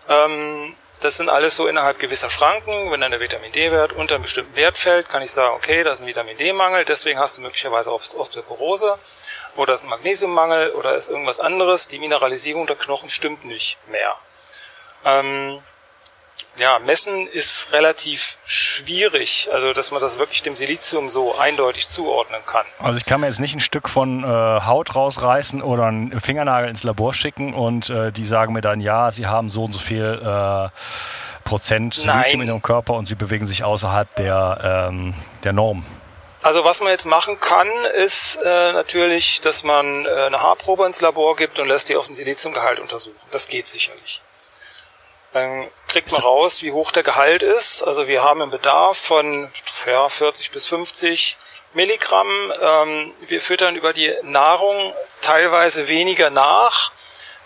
Ähm, 0.08 0.76
das 1.00 1.16
sind 1.16 1.28
alles 1.28 1.56
so 1.56 1.66
innerhalb 1.66 1.98
gewisser 1.98 2.30
Schranken. 2.30 2.90
Wenn 2.90 3.00
dann 3.00 3.10
der 3.10 3.20
Vitamin 3.20 3.50
D-Wert 3.52 3.92
unter 3.92 4.14
einem 4.14 4.22
bestimmten 4.22 4.54
Wert 4.56 4.78
fällt, 4.78 5.08
kann 5.08 5.22
ich 5.22 5.32
sagen, 5.32 5.54
okay, 5.54 5.82
da 5.82 5.92
ist 5.92 6.00
ein 6.00 6.06
Vitamin 6.06 6.36
D-Mangel, 6.36 6.84
deswegen 6.84 7.18
hast 7.18 7.38
du 7.38 7.42
möglicherweise 7.42 7.92
Osteoporose 7.92 8.98
oder 9.56 9.74
ist 9.74 9.84
ein 9.84 9.90
Magnesiummangel 9.90 10.70
oder 10.70 10.94
ist 10.94 11.10
irgendwas 11.10 11.40
anderes. 11.40 11.88
Die 11.88 11.98
Mineralisierung 11.98 12.66
der 12.66 12.76
Knochen 12.76 13.08
stimmt 13.08 13.44
nicht 13.44 13.78
mehr. 13.88 14.14
Ähm, 15.04 15.62
ja, 16.58 16.78
messen 16.78 17.26
ist 17.26 17.72
relativ 17.72 18.38
schwierig, 18.44 19.48
also 19.52 19.72
dass 19.72 19.90
man 19.90 20.00
das 20.00 20.18
wirklich 20.18 20.42
dem 20.42 20.56
Silizium 20.56 21.08
so 21.08 21.36
eindeutig 21.36 21.88
zuordnen 21.88 22.40
kann. 22.46 22.66
Also 22.78 22.98
ich 22.98 23.04
kann 23.04 23.20
mir 23.20 23.26
jetzt 23.26 23.40
nicht 23.40 23.54
ein 23.54 23.60
Stück 23.60 23.88
von 23.88 24.24
äh, 24.24 24.26
Haut 24.26 24.94
rausreißen 24.94 25.62
oder 25.62 25.86
einen 25.86 26.20
Fingernagel 26.20 26.68
ins 26.68 26.82
Labor 26.82 27.14
schicken 27.14 27.54
und 27.54 27.90
äh, 27.90 28.12
die 28.12 28.24
sagen 28.24 28.52
mir 28.52 28.60
dann, 28.60 28.80
ja, 28.80 29.10
sie 29.10 29.26
haben 29.26 29.48
so 29.48 29.64
und 29.64 29.72
so 29.72 29.78
viel 29.78 30.20
äh, 30.22 30.68
Prozent 31.44 31.94
Silizium 31.94 32.42
in 32.42 32.48
ihrem 32.48 32.62
Körper 32.62 32.94
und 32.94 33.06
sie 33.06 33.14
bewegen 33.14 33.46
sich 33.46 33.64
außerhalb 33.64 34.14
der, 34.16 34.88
ähm, 34.90 35.14
der 35.44 35.52
Norm. 35.52 35.84
Also 36.42 36.64
was 36.64 36.80
man 36.80 36.90
jetzt 36.90 37.06
machen 37.06 37.38
kann, 37.38 37.68
ist 37.96 38.36
äh, 38.44 38.72
natürlich, 38.72 39.40
dass 39.40 39.62
man 39.62 40.06
äh, 40.06 40.08
eine 40.08 40.42
Haarprobe 40.42 40.84
ins 40.86 41.00
Labor 41.00 41.36
gibt 41.36 41.60
und 41.60 41.68
lässt 41.68 41.88
die 41.88 41.94
auf 41.94 42.06
den 42.06 42.16
Siliziumgehalt 42.16 42.80
untersuchen. 42.80 43.16
Das 43.30 43.48
geht 43.48 43.68
sicherlich. 43.68 44.22
Dann 45.32 45.70
kriegt 45.88 46.12
man 46.12 46.20
raus, 46.20 46.62
wie 46.62 46.72
hoch 46.72 46.92
der 46.92 47.02
Gehalt 47.02 47.42
ist. 47.42 47.82
Also 47.82 48.06
wir 48.06 48.22
haben 48.22 48.42
einen 48.42 48.50
Bedarf 48.50 48.98
von 48.98 49.50
ja, 49.86 50.08
40 50.08 50.50
bis 50.50 50.66
50 50.66 51.36
Milligramm. 51.72 52.52
Ähm, 52.60 53.14
wir 53.26 53.40
füttern 53.40 53.76
über 53.76 53.92
die 53.92 54.12
Nahrung 54.22 54.92
teilweise 55.22 55.88
weniger 55.88 56.30
nach. 56.30 56.92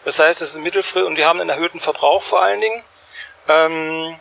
Das 0.04 0.18
heißt, 0.18 0.42
es 0.42 0.50
ist 0.50 0.58
mittelfristig 0.58 1.04
und 1.04 1.16
wir 1.16 1.26
haben 1.26 1.40
einen 1.40 1.50
erhöhten 1.50 1.80
Verbrauch 1.80 2.22
vor 2.22 2.42
allen 2.42 2.60
Dingen. 2.60 2.82
Ähm, 3.48 4.20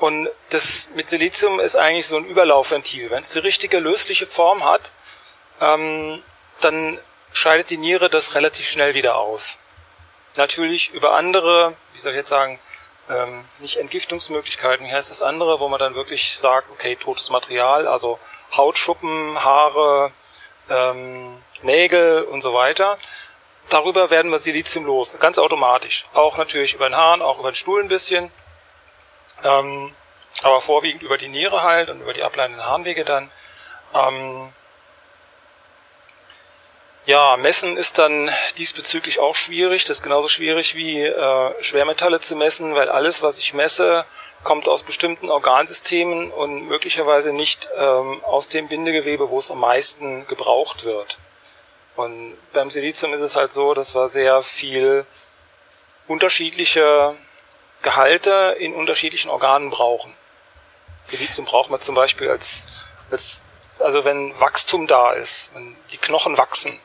und 0.00 0.28
das 0.50 0.88
mit 0.94 1.08
Silizium 1.08 1.60
ist 1.60 1.76
eigentlich 1.76 2.06
so 2.06 2.16
ein 2.16 2.24
Überlaufventil. 2.24 3.10
Wenn 3.10 3.20
es 3.20 3.30
die 3.30 3.38
richtige 3.38 3.78
lösliche 3.78 4.26
Form 4.26 4.64
hat, 4.64 4.92
ähm, 5.60 6.22
dann 6.60 6.98
scheidet 7.32 7.70
die 7.70 7.78
Niere 7.78 8.08
das 8.08 8.34
relativ 8.34 8.68
schnell 8.68 8.94
wieder 8.94 9.16
aus. 9.16 9.58
Natürlich 10.36 10.90
über 10.90 11.14
andere, 11.14 11.76
wie 11.92 12.00
soll 12.00 12.12
ich 12.12 12.18
jetzt 12.18 12.30
sagen, 12.30 12.58
ähm, 13.08 13.44
nicht 13.60 13.76
Entgiftungsmöglichkeiten, 13.76 14.86
wie 14.86 14.92
heißt 14.92 15.10
das 15.10 15.22
andere, 15.22 15.60
wo 15.60 15.68
man 15.68 15.78
dann 15.78 15.94
wirklich 15.94 16.38
sagt, 16.38 16.70
okay, 16.70 16.96
totes 16.96 17.30
Material, 17.30 17.86
also 17.86 18.18
Hautschuppen, 18.56 19.42
Haare, 19.42 20.12
ähm, 20.70 21.36
Nägel 21.62 22.22
und 22.24 22.40
so 22.40 22.54
weiter. 22.54 22.98
Darüber 23.68 24.10
werden 24.10 24.30
wir 24.30 24.38
Silizium 24.38 24.84
los, 24.84 25.16
ganz 25.18 25.38
automatisch. 25.38 26.04
Auch 26.14 26.36
natürlich 26.36 26.74
über 26.74 26.88
den 26.88 26.96
Hahn, 26.96 27.22
auch 27.22 27.38
über 27.38 27.50
den 27.50 27.56
Stuhl 27.56 27.82
ein 27.82 27.88
bisschen. 27.88 28.30
Ähm, 29.42 29.94
aber 30.42 30.60
vorwiegend 30.60 31.02
über 31.02 31.16
die 31.16 31.28
Niere 31.28 31.62
halt 31.62 31.90
und 31.90 32.00
über 32.00 32.12
die 32.12 32.22
ableitenden 32.22 32.64
Harnwege 32.64 33.04
dann. 33.04 33.30
Ähm, 33.94 34.52
ja, 37.06 37.36
messen 37.36 37.76
ist 37.76 37.98
dann 37.98 38.30
diesbezüglich 38.56 39.20
auch 39.20 39.34
schwierig. 39.34 39.84
Das 39.84 39.98
ist 39.98 40.02
genauso 40.02 40.28
schwierig 40.28 40.74
wie 40.74 41.02
äh, 41.02 41.62
Schwermetalle 41.62 42.20
zu 42.20 42.34
messen, 42.34 42.74
weil 42.74 42.88
alles, 42.88 43.22
was 43.22 43.38
ich 43.38 43.52
messe, 43.52 44.06
kommt 44.42 44.68
aus 44.68 44.82
bestimmten 44.82 45.30
Organsystemen 45.30 46.30
und 46.30 46.66
möglicherweise 46.66 47.32
nicht 47.32 47.68
ähm, 47.76 48.22
aus 48.24 48.48
dem 48.48 48.68
Bindegewebe, 48.68 49.30
wo 49.30 49.38
es 49.38 49.50
am 49.50 49.60
meisten 49.60 50.26
gebraucht 50.26 50.84
wird. 50.84 51.18
Und 51.96 52.36
beim 52.52 52.70
Silizium 52.70 53.12
ist 53.12 53.20
es 53.20 53.36
halt 53.36 53.52
so, 53.52 53.74
dass 53.74 53.94
wir 53.94 54.08
sehr 54.08 54.42
viel 54.42 55.06
unterschiedliche 56.06 57.14
Gehalte 57.82 58.56
in 58.58 58.74
unterschiedlichen 58.74 59.30
Organen 59.30 59.70
brauchen. 59.70 60.12
Silizium 61.04 61.46
braucht 61.46 61.70
man 61.70 61.80
zum 61.80 61.94
Beispiel 61.94 62.30
als, 62.30 62.66
als 63.10 63.40
also 63.78 64.04
wenn 64.04 64.38
Wachstum 64.40 64.86
da 64.86 65.12
ist, 65.12 65.50
wenn 65.54 65.76
die 65.92 65.98
Knochen 65.98 66.38
wachsen, 66.38 66.78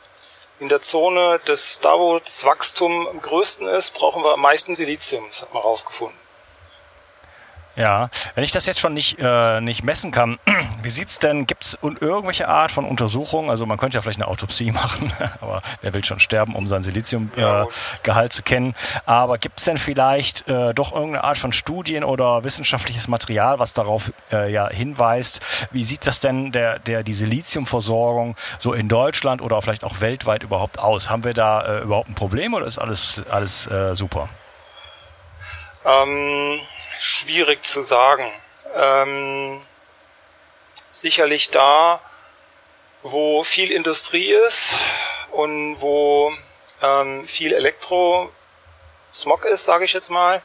in 0.59 0.67
der 0.69 0.81
Zone 0.81 1.39
des, 1.47 1.79
da 1.79 1.97
wo 1.97 2.19
das 2.19 2.43
Wachstum 2.43 3.07
am 3.07 3.21
größten 3.21 3.67
ist, 3.67 3.93
brauchen 3.93 4.23
wir 4.23 4.33
am 4.33 4.41
meisten 4.41 4.75
Silizium. 4.75 5.25
Das 5.29 5.41
hat 5.41 5.53
man 5.53 5.63
rausgefunden. 5.63 6.18
Ja, 7.79 8.09
wenn 8.35 8.43
ich 8.43 8.51
das 8.51 8.65
jetzt 8.65 8.81
schon 8.81 8.93
nicht, 8.93 9.19
äh, 9.21 9.61
nicht 9.61 9.85
messen 9.85 10.11
kann, 10.11 10.37
wie 10.83 10.89
sieht's 10.89 11.17
denn, 11.17 11.47
gibt's 11.47 11.77
irgendwelche 11.81 12.49
Art 12.49 12.71
von 12.71 12.83
Untersuchung? 12.83 13.49
Also 13.49 13.65
man 13.65 13.77
könnte 13.77 13.95
ja 13.95 14.01
vielleicht 14.01 14.19
eine 14.19 14.27
Autopsie 14.27 14.71
machen, 14.73 15.13
aber 15.39 15.61
wer 15.81 15.93
will 15.93 16.03
schon 16.03 16.19
sterben, 16.19 16.55
um 16.55 16.67
sein 16.67 16.83
Siliziumgehalt 16.83 17.69
äh, 18.05 18.29
zu 18.29 18.43
kennen. 18.43 18.75
Aber 19.05 19.37
gibt's 19.37 19.63
denn 19.63 19.77
vielleicht 19.77 20.45
äh, 20.49 20.73
doch 20.73 20.91
irgendeine 20.91 21.23
Art 21.23 21.37
von 21.37 21.53
Studien 21.53 22.03
oder 22.03 22.43
wissenschaftliches 22.43 23.07
Material, 23.07 23.59
was 23.59 23.71
darauf 23.71 24.11
äh, 24.29 24.51
ja 24.51 24.67
hinweist? 24.67 25.39
Wie 25.71 25.85
sieht 25.85 26.05
das 26.05 26.19
denn 26.19 26.51
der, 26.51 26.79
der 26.79 27.03
die 27.03 27.13
Siliziumversorgung 27.13 28.35
so 28.57 28.73
in 28.73 28.89
Deutschland 28.89 29.41
oder 29.41 29.61
vielleicht 29.61 29.85
auch 29.85 30.01
weltweit 30.01 30.43
überhaupt 30.43 30.79
aus? 30.79 31.09
Haben 31.09 31.23
wir 31.23 31.33
da 31.33 31.61
äh, 31.61 31.83
überhaupt 31.83 32.09
ein 32.09 32.15
Problem 32.15 32.53
oder 32.53 32.65
ist 32.65 32.77
alles, 32.77 33.21
alles 33.29 33.67
äh, 33.67 33.95
super? 33.95 34.27
Ähm 35.85 36.61
schwierig 36.99 37.63
zu 37.63 37.81
sagen. 37.81 38.31
Ähm, 38.75 39.65
sicherlich 40.91 41.49
da, 41.49 42.01
wo 43.03 43.43
viel 43.43 43.71
Industrie 43.71 44.31
ist 44.33 44.75
und 45.31 45.79
wo 45.81 46.33
ähm, 46.81 47.27
viel 47.27 47.53
Elektro-Smog 47.53 49.45
ist, 49.45 49.63
sage 49.63 49.85
ich 49.85 49.93
jetzt 49.93 50.09
mal, 50.09 50.41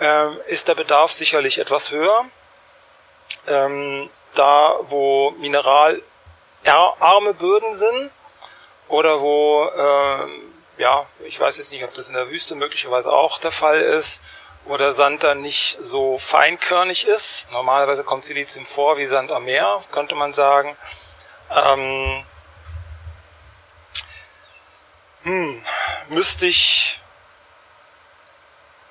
ähm, 0.00 0.40
ist 0.46 0.68
der 0.68 0.74
Bedarf 0.74 1.12
sicherlich 1.12 1.58
etwas 1.58 1.90
höher. 1.90 2.24
Ähm, 3.46 4.10
da, 4.34 4.78
wo 4.82 5.30
mineralarme 5.32 6.02
Böden 7.34 7.74
sind 7.74 8.10
oder 8.88 9.20
wo, 9.20 9.70
ähm, 9.76 10.52
ja, 10.78 11.06
ich 11.24 11.38
weiß 11.38 11.56
jetzt 11.58 11.70
nicht, 11.72 11.84
ob 11.84 11.94
das 11.94 12.08
in 12.08 12.14
der 12.14 12.28
Wüste 12.28 12.56
möglicherweise 12.56 13.12
auch 13.12 13.38
der 13.38 13.52
Fall 13.52 13.80
ist, 13.80 14.20
wo 14.66 14.76
der 14.76 14.92
Sand 14.92 15.24
dann 15.24 15.40
nicht 15.40 15.78
so 15.80 16.18
feinkörnig 16.18 17.06
ist. 17.06 17.48
Normalerweise 17.52 18.04
kommt 18.04 18.24
Silizium 18.24 18.66
vor 18.66 18.98
wie 18.98 19.06
Sand 19.06 19.32
am 19.32 19.44
Meer, 19.44 19.80
könnte 19.92 20.14
man 20.14 20.32
sagen. 20.32 20.76
Ähm, 21.50 22.24
hm, 25.22 25.62
müsste 26.08 26.46
ich 26.46 27.00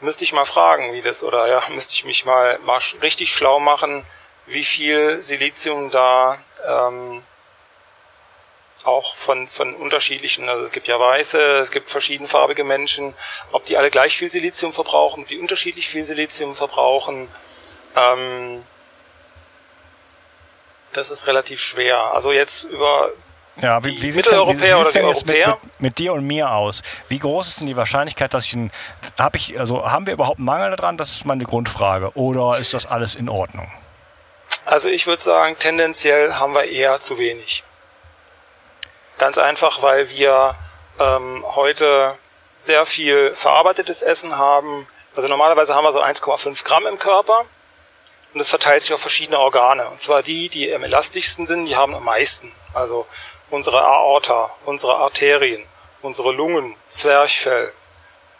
müsste 0.01 0.23
ich 0.23 0.33
mal 0.33 0.45
fragen, 0.45 0.93
wie 0.93 1.01
das 1.01 1.23
oder 1.23 1.47
ja, 1.47 1.61
müsste 1.69 1.93
ich 1.93 2.05
mich 2.05 2.25
mal, 2.25 2.59
mal 2.59 2.79
richtig 3.01 3.33
schlau 3.33 3.59
machen, 3.59 4.05
wie 4.45 4.63
viel 4.63 5.21
Silizium 5.21 5.91
da 5.91 6.37
ähm, 6.67 7.23
auch 8.85 9.15
von, 9.15 9.47
von 9.47 9.73
unterschiedlichen, 9.73 10.47
also 10.49 10.63
es 10.63 10.71
gibt 10.71 10.87
ja 10.87 10.99
weiße, 10.99 11.39
es 11.57 11.71
gibt 11.71 11.89
verschiedenfarbige 11.89 12.63
Menschen, 12.63 13.13
ob 13.51 13.65
die 13.65 13.77
alle 13.77 13.89
gleich 13.89 14.17
viel 14.17 14.29
Silizium 14.29 14.73
verbrauchen, 14.73 15.23
ob 15.23 15.27
die 15.27 15.39
unterschiedlich 15.39 15.87
viel 15.87 16.03
Silizium 16.03 16.55
verbrauchen, 16.55 17.27
ähm, 17.95 18.63
das 20.95 21.09
ist 21.09 21.27
relativ 21.27 21.61
schwer. 21.61 22.13
Also 22.13 22.31
jetzt 22.31 22.63
über 22.65 23.11
Ja, 23.61 23.83
wie, 23.83 24.01
wie 24.01 24.11
Mitteleuropäer 24.11 24.79
oder 24.79 24.91
die 24.91 25.01
Europäer? 25.01 25.47
Mit, 25.47 25.63
mit, 25.63 25.81
mit, 25.81 25.99
dir 25.99 26.13
und 26.13 26.25
mir 26.25 26.51
aus. 26.51 26.81
Wie 27.09 27.19
groß 27.19 27.47
ist 27.47 27.59
denn 27.59 27.67
die 27.67 27.75
Wahrscheinlichkeit, 27.75 28.33
dass 28.33 28.45
ich 28.45 28.53
ein, 28.53 28.71
habe 29.17 29.37
ich, 29.37 29.59
also 29.59 29.89
haben 29.89 30.05
wir 30.05 30.13
überhaupt 30.13 30.39
einen 30.39 30.45
Mangel 30.45 30.75
daran? 30.75 30.97
Das 30.97 31.11
ist 31.11 31.25
meine 31.25 31.43
Grundfrage. 31.43 32.15
Oder 32.15 32.57
ist 32.57 32.73
das 32.73 32.85
alles 32.85 33.15
in 33.15 33.29
Ordnung? 33.29 33.71
Also 34.65 34.89
ich 34.89 35.05
würde 35.05 35.21
sagen, 35.21 35.55
tendenziell 35.59 36.33
haben 36.33 36.53
wir 36.53 36.63
eher 36.63 36.99
zu 36.99 37.17
wenig. 37.17 37.63
Ganz 39.17 39.37
einfach, 39.37 39.81
weil 39.81 40.09
wir 40.09 40.55
ähm, 40.99 41.43
heute 41.55 42.17
sehr 42.57 42.85
viel 42.85 43.35
verarbeitetes 43.35 44.01
Essen 44.01 44.37
haben. 44.37 44.87
Also 45.15 45.27
normalerweise 45.27 45.73
haben 45.75 45.83
wir 45.83 45.93
so 45.93 46.01
1,5 46.01 46.63
Gramm 46.65 46.87
im 46.87 46.99
Körper 46.99 47.45
und 48.33 48.39
das 48.39 48.49
verteilt 48.49 48.81
sich 48.81 48.93
auf 48.93 48.99
verschiedene 48.99 49.39
Organe. 49.39 49.87
Und 49.87 49.99
zwar 49.99 50.23
die, 50.23 50.49
die 50.49 50.73
am 50.73 50.83
elastischsten 50.83 51.45
sind, 51.45 51.65
die 51.65 51.75
haben 51.75 51.95
am 51.95 52.03
meisten. 52.03 52.51
Also 52.73 53.07
unsere 53.49 53.81
Aorta, 53.81 54.49
unsere 54.65 54.95
Arterien, 54.97 55.65
unsere 56.01 56.33
Lungen, 56.33 56.75
Zwerchfell, 56.89 57.71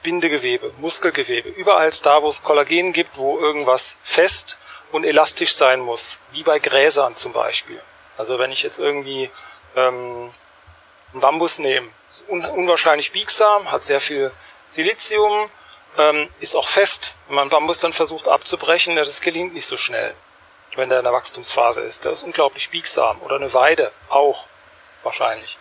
Bindegewebe, 0.03 0.73
Muskelgewebe, 0.77 1.49
überall 1.49 1.89
da, 2.03 2.21
wo 2.21 2.27
es 2.27 2.43
Kollagen 2.43 2.93
gibt, 2.93 3.17
wo 3.17 3.39
irgendwas 3.39 3.97
fest 4.03 4.57
und 4.91 5.03
elastisch 5.05 5.55
sein 5.55 5.79
muss, 5.79 6.19
wie 6.31 6.43
bei 6.43 6.59
Gräsern 6.59 7.15
zum 7.15 7.31
Beispiel. 7.31 7.81
Also 8.17 8.37
wenn 8.37 8.51
ich 8.51 8.63
jetzt 8.63 8.79
irgendwie 8.79 9.31
ähm, 9.75 10.29
einen 11.15 11.21
Bambus 11.21 11.59
nehme, 11.59 11.87
un 12.27 12.45
unwahrscheinlich 12.45 13.13
biegsam, 13.13 13.71
hat 13.71 13.85
sehr 13.85 14.01
viel 14.01 14.33
Silizium, 14.67 15.49
ähm, 15.97 16.29
ist 16.41 16.57
auch 16.57 16.67
fest. 16.67 17.15
Wenn 17.27 17.35
man 17.37 17.49
Bambus 17.49 17.79
dann 17.79 17.93
versucht 17.93 18.27
abzubrechen, 18.27 18.97
das 18.97 19.21
gelingt 19.21 19.53
nicht 19.53 19.65
so 19.65 19.77
schnell, 19.77 20.13
wenn 20.75 20.89
der 20.89 20.99
in 20.99 21.05
der 21.05 21.13
Wachstumsphase 21.13 21.81
ist. 21.81 22.03
Der 22.03 22.11
ist 22.11 22.23
unglaublich 22.23 22.69
biegsam. 22.69 23.21
Oder 23.21 23.37
eine 23.37 23.53
Weide 23.53 23.93
auch 24.09 24.47
wahrscheinlich. 25.03 25.57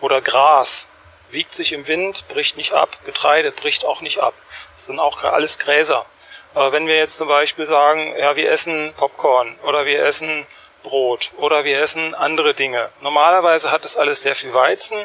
Oder 0.00 0.20
Gras 0.20 0.88
wiegt 1.30 1.54
sich 1.54 1.72
im 1.72 1.86
Wind, 1.86 2.26
bricht 2.26 2.56
nicht 2.56 2.72
ab. 2.72 2.98
Getreide 3.04 3.52
bricht 3.52 3.84
auch 3.84 4.00
nicht 4.00 4.18
ab. 4.18 4.34
Das 4.72 4.86
sind 4.86 4.98
auch 4.98 5.22
alles 5.22 5.60
Gräser. 5.60 6.04
Aber 6.52 6.72
wenn 6.72 6.88
wir 6.88 6.96
jetzt 6.96 7.16
zum 7.16 7.28
Beispiel 7.28 7.66
sagen, 7.66 8.12
ja, 8.18 8.34
wir 8.34 8.50
essen 8.50 8.92
Popcorn 8.96 9.56
oder 9.62 9.84
wir 9.84 10.02
essen 10.02 10.48
Brot 10.82 11.32
oder 11.36 11.64
wir 11.64 11.80
essen 11.80 12.14
andere 12.14 12.54
Dinge. 12.54 12.90
Normalerweise 13.00 13.70
hat 13.70 13.84
das 13.84 13.96
alles 13.96 14.22
sehr 14.22 14.34
viel 14.34 14.54
Weizen. 14.54 14.98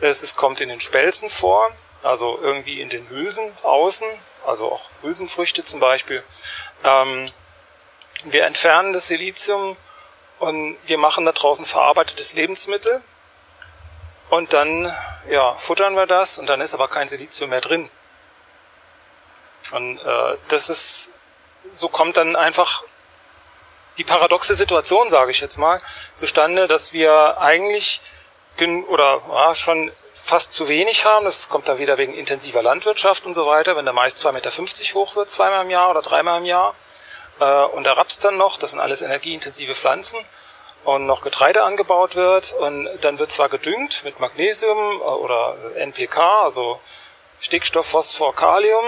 Es, 0.00 0.22
es 0.22 0.36
kommt 0.36 0.60
in 0.60 0.68
den 0.68 0.80
Spelzen 0.80 1.30
vor, 1.30 1.70
also 2.02 2.38
irgendwie 2.40 2.80
in 2.80 2.88
den 2.88 3.08
Hülsen 3.08 3.52
außen, 3.62 4.06
also 4.44 4.70
auch 4.70 4.90
Hülsenfrüchte 5.02 5.64
zum 5.64 5.80
Beispiel. 5.80 6.22
Ähm, 6.84 7.26
wir 8.24 8.44
entfernen 8.44 8.92
das 8.92 9.06
Silizium 9.06 9.76
und 10.38 10.78
wir 10.86 10.98
machen 10.98 11.24
da 11.24 11.32
draußen 11.32 11.64
verarbeitetes 11.64 12.34
Lebensmittel 12.34 13.02
und 14.28 14.52
dann 14.52 14.94
ja, 15.28 15.54
futtern 15.54 15.94
wir 15.96 16.06
das 16.06 16.38
und 16.38 16.48
dann 16.48 16.60
ist 16.60 16.74
aber 16.74 16.88
kein 16.88 17.08
Silizium 17.08 17.50
mehr 17.50 17.60
drin. 17.60 17.88
Und 19.72 19.98
äh, 19.98 20.36
das 20.48 20.68
ist, 20.68 21.10
so 21.72 21.88
kommt 21.88 22.16
dann 22.16 22.36
einfach 22.36 22.84
die 23.98 24.04
paradoxe 24.04 24.54
Situation, 24.54 25.08
sage 25.08 25.30
ich 25.30 25.40
jetzt 25.40 25.58
mal, 25.58 25.80
zustande, 26.14 26.66
dass 26.66 26.92
wir 26.92 27.38
eigentlich 27.38 28.00
oder 28.88 29.20
ja, 29.30 29.54
schon 29.54 29.92
fast 30.14 30.52
zu 30.52 30.68
wenig 30.68 31.04
haben. 31.04 31.24
Das 31.24 31.48
kommt 31.48 31.68
dann 31.68 31.78
wieder 31.78 31.98
wegen 31.98 32.14
intensiver 32.14 32.62
Landwirtschaft 32.62 33.26
und 33.26 33.34
so 33.34 33.46
weiter. 33.46 33.76
Wenn 33.76 33.84
der 33.84 33.94
Mais 33.94 34.16
2,50 34.16 34.32
Meter 34.32 34.50
hoch 34.94 35.14
wird, 35.14 35.30
zweimal 35.30 35.64
im 35.64 35.70
Jahr 35.70 35.90
oder 35.90 36.02
dreimal 36.02 36.40
im 36.40 36.46
Jahr, 36.46 36.74
äh, 37.38 37.44
und 37.44 37.84
der 37.84 37.96
Raps 37.96 38.18
dann 38.20 38.36
noch, 38.36 38.56
das 38.56 38.70
sind 38.70 38.80
alles 38.80 39.02
energieintensive 39.02 39.74
Pflanzen, 39.74 40.18
und 40.86 41.04
noch 41.04 41.20
Getreide 41.20 41.64
angebaut 41.64 42.14
wird 42.14 42.52
und 42.52 42.88
dann 43.00 43.18
wird 43.18 43.32
zwar 43.32 43.48
gedüngt 43.48 44.02
mit 44.04 44.20
Magnesium 44.20 44.78
äh, 45.00 45.04
oder 45.04 45.56
NPK, 45.74 46.42
also 46.44 46.80
Stickstoff, 47.40 47.86
Phosphor, 47.86 48.34
Kalium 48.34 48.84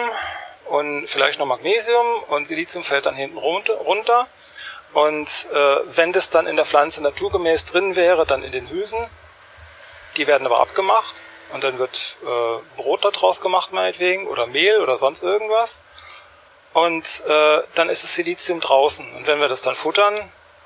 und 0.66 1.08
vielleicht 1.08 1.40
noch 1.40 1.46
Magnesium 1.46 2.06
und 2.28 2.46
Silizium 2.46 2.84
fällt 2.84 3.06
dann 3.06 3.16
hinten 3.16 3.36
runter. 3.36 4.28
Und 4.92 5.48
äh, 5.52 5.76
wenn 5.86 6.12
das 6.12 6.30
dann 6.30 6.46
in 6.46 6.56
der 6.56 6.64
Pflanze 6.64 7.02
naturgemäß 7.02 7.66
drin 7.66 7.96
wäre, 7.96 8.26
dann 8.26 8.42
in 8.42 8.52
den 8.52 8.68
Hülsen, 8.70 8.98
die 10.16 10.26
werden 10.26 10.46
aber 10.46 10.60
abgemacht 10.60 11.22
und 11.52 11.64
dann 11.64 11.78
wird 11.78 12.16
äh, 12.22 12.80
Brot 12.80 13.04
daraus 13.04 13.40
gemacht 13.40 13.72
meinetwegen 13.72 14.26
oder 14.26 14.46
Mehl 14.46 14.80
oder 14.80 14.98
sonst 14.98 15.22
irgendwas. 15.22 15.82
Und 16.72 17.22
äh, 17.26 17.58
dann 17.74 17.88
ist 17.88 18.04
das 18.04 18.14
Silizium 18.14 18.60
draußen. 18.60 19.04
Und 19.16 19.26
wenn 19.26 19.40
wir 19.40 19.48
das 19.48 19.62
dann 19.62 19.74
futtern, 19.74 20.14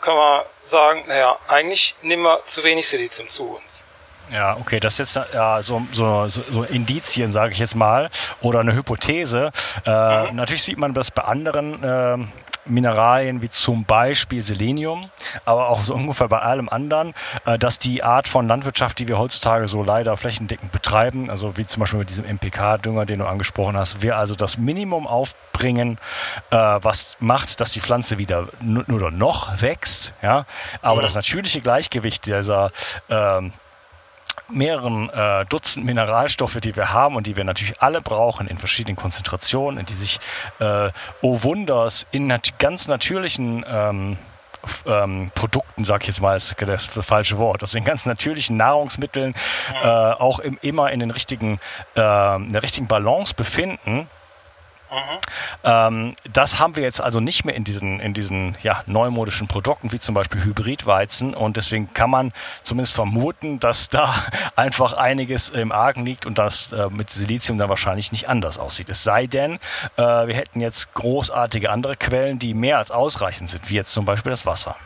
können 0.00 0.16
wir 0.16 0.46
sagen, 0.64 1.04
naja, 1.06 1.38
eigentlich 1.48 1.94
nehmen 2.02 2.24
wir 2.24 2.44
zu 2.44 2.64
wenig 2.64 2.88
Silizium 2.88 3.28
zu 3.28 3.56
uns. 3.56 3.84
Ja, 4.30 4.56
okay, 4.56 4.80
das 4.80 4.98
ist 4.98 5.14
jetzt 5.14 5.34
ja, 5.34 5.60
so, 5.62 5.82
so, 5.92 6.26
so 6.28 6.62
Indizien, 6.64 7.32
sage 7.32 7.52
ich 7.52 7.58
jetzt 7.58 7.76
mal, 7.76 8.10
oder 8.40 8.60
eine 8.60 8.74
Hypothese. 8.74 9.52
Äh, 9.84 10.30
mhm. 10.30 10.36
Natürlich 10.36 10.62
sieht 10.62 10.78
man 10.78 10.94
das 10.94 11.10
bei 11.10 11.22
anderen 11.22 11.84
äh, 11.84 12.26
Mineralien 12.64 13.42
wie 13.42 13.48
zum 13.48 13.84
Beispiel 13.84 14.42
Selenium, 14.42 15.00
aber 15.44 15.68
auch 15.68 15.80
so 15.80 15.94
ungefähr 15.94 16.28
bei 16.28 16.40
allem 16.40 16.68
anderen, 16.68 17.14
äh, 17.44 17.58
dass 17.58 17.78
die 17.78 18.02
Art 18.02 18.28
von 18.28 18.48
Landwirtschaft, 18.48 18.98
die 18.98 19.08
wir 19.08 19.18
heutzutage 19.18 19.68
so 19.68 19.82
leider 19.82 20.16
flächendeckend 20.16 20.72
betreiben, 20.72 21.30
also 21.30 21.56
wie 21.56 21.66
zum 21.66 21.80
Beispiel 21.80 21.98
mit 21.98 22.10
diesem 22.10 22.26
MPK-Dünger, 22.26 23.06
den 23.06 23.20
du 23.20 23.26
angesprochen 23.26 23.76
hast, 23.76 24.02
wir 24.02 24.16
also 24.16 24.34
das 24.34 24.58
Minimum 24.58 25.06
aufbringen, 25.06 25.98
äh, 26.50 26.56
was 26.56 27.16
macht, 27.20 27.60
dass 27.60 27.72
die 27.72 27.80
Pflanze 27.80 28.18
wieder 28.18 28.48
nur 28.60 29.10
noch 29.10 29.60
wächst, 29.60 30.14
ja, 30.22 30.44
aber 30.80 31.00
mhm. 31.00 31.02
das 31.02 31.14
natürliche 31.14 31.60
Gleichgewicht 31.60 32.26
dieser 32.26 32.70
ähm, 33.08 33.52
mehreren 34.54 35.10
äh, 35.10 35.44
Dutzend 35.46 35.84
Mineralstoffe, 35.84 36.58
die 36.60 36.76
wir 36.76 36.92
haben 36.92 37.16
und 37.16 37.26
die 37.26 37.36
wir 37.36 37.44
natürlich 37.44 37.80
alle 37.80 38.00
brauchen 38.00 38.46
in 38.46 38.58
verschiedenen 38.58 38.96
Konzentrationen, 38.96 39.84
die 39.84 39.94
sich, 39.94 40.20
äh, 40.60 40.90
oh 41.20 41.42
Wunders, 41.42 42.06
in 42.10 42.26
nat 42.26 42.58
ganz 42.58 42.88
natürlichen 42.88 43.64
ähm, 43.68 44.18
ähm, 44.86 45.30
Produkten, 45.34 45.84
sag 45.84 46.02
ich 46.02 46.08
jetzt 46.08 46.20
mal, 46.20 46.36
ist 46.36 46.54
das, 46.58 46.88
das 46.88 47.06
falsche 47.06 47.38
Wort, 47.38 47.62
also 47.62 47.76
in 47.76 47.84
ganz 47.84 48.06
natürlichen 48.06 48.56
Nahrungsmitteln 48.56 49.34
äh, 49.82 49.86
auch 49.86 50.38
im, 50.38 50.58
immer 50.62 50.90
in 50.92 51.00
den 51.00 51.10
richtigen, 51.10 51.58
äh, 51.96 52.36
in 52.36 52.52
der 52.52 52.62
richtigen 52.62 52.86
Balance 52.86 53.34
befinden 53.34 54.08
Ähm, 55.64 56.14
das 56.32 56.58
haben 56.58 56.76
wir 56.76 56.82
jetzt 56.82 57.00
also 57.00 57.20
nicht 57.20 57.44
mehr 57.44 57.54
in 57.54 57.64
diesen, 57.64 58.00
in 58.00 58.14
diesen 58.14 58.56
ja, 58.62 58.82
neumodischen 58.86 59.48
Produkten, 59.48 59.92
wie 59.92 59.98
zum 59.98 60.14
Beispiel 60.14 60.44
Hybridweizen. 60.44 61.34
Und 61.34 61.56
deswegen 61.56 61.92
kann 61.94 62.10
man 62.10 62.32
zumindest 62.62 62.94
vermuten, 62.94 63.60
dass 63.60 63.88
da 63.90 64.14
einfach 64.56 64.92
einiges 64.92 65.50
im 65.50 65.72
Argen 65.72 66.04
liegt 66.04 66.26
und 66.26 66.38
das 66.38 66.72
äh, 66.72 66.88
mit 66.90 67.10
Silizium 67.10 67.58
dann 67.58 67.68
wahrscheinlich 67.68 68.12
nicht 68.12 68.28
anders 68.28 68.58
aussieht. 68.58 68.88
Es 68.88 69.04
sei 69.04 69.26
denn, 69.26 69.54
äh, 69.96 70.02
wir 70.02 70.34
hätten 70.34 70.60
jetzt 70.60 70.92
großartige 70.94 71.70
andere 71.70 71.96
Quellen, 71.96 72.38
die 72.38 72.54
mehr 72.54 72.78
als 72.78 72.90
ausreichend 72.90 73.50
sind, 73.50 73.70
wie 73.70 73.74
jetzt 73.74 73.92
zum 73.92 74.04
Beispiel 74.04 74.30
das 74.30 74.46
Wasser. 74.46 74.76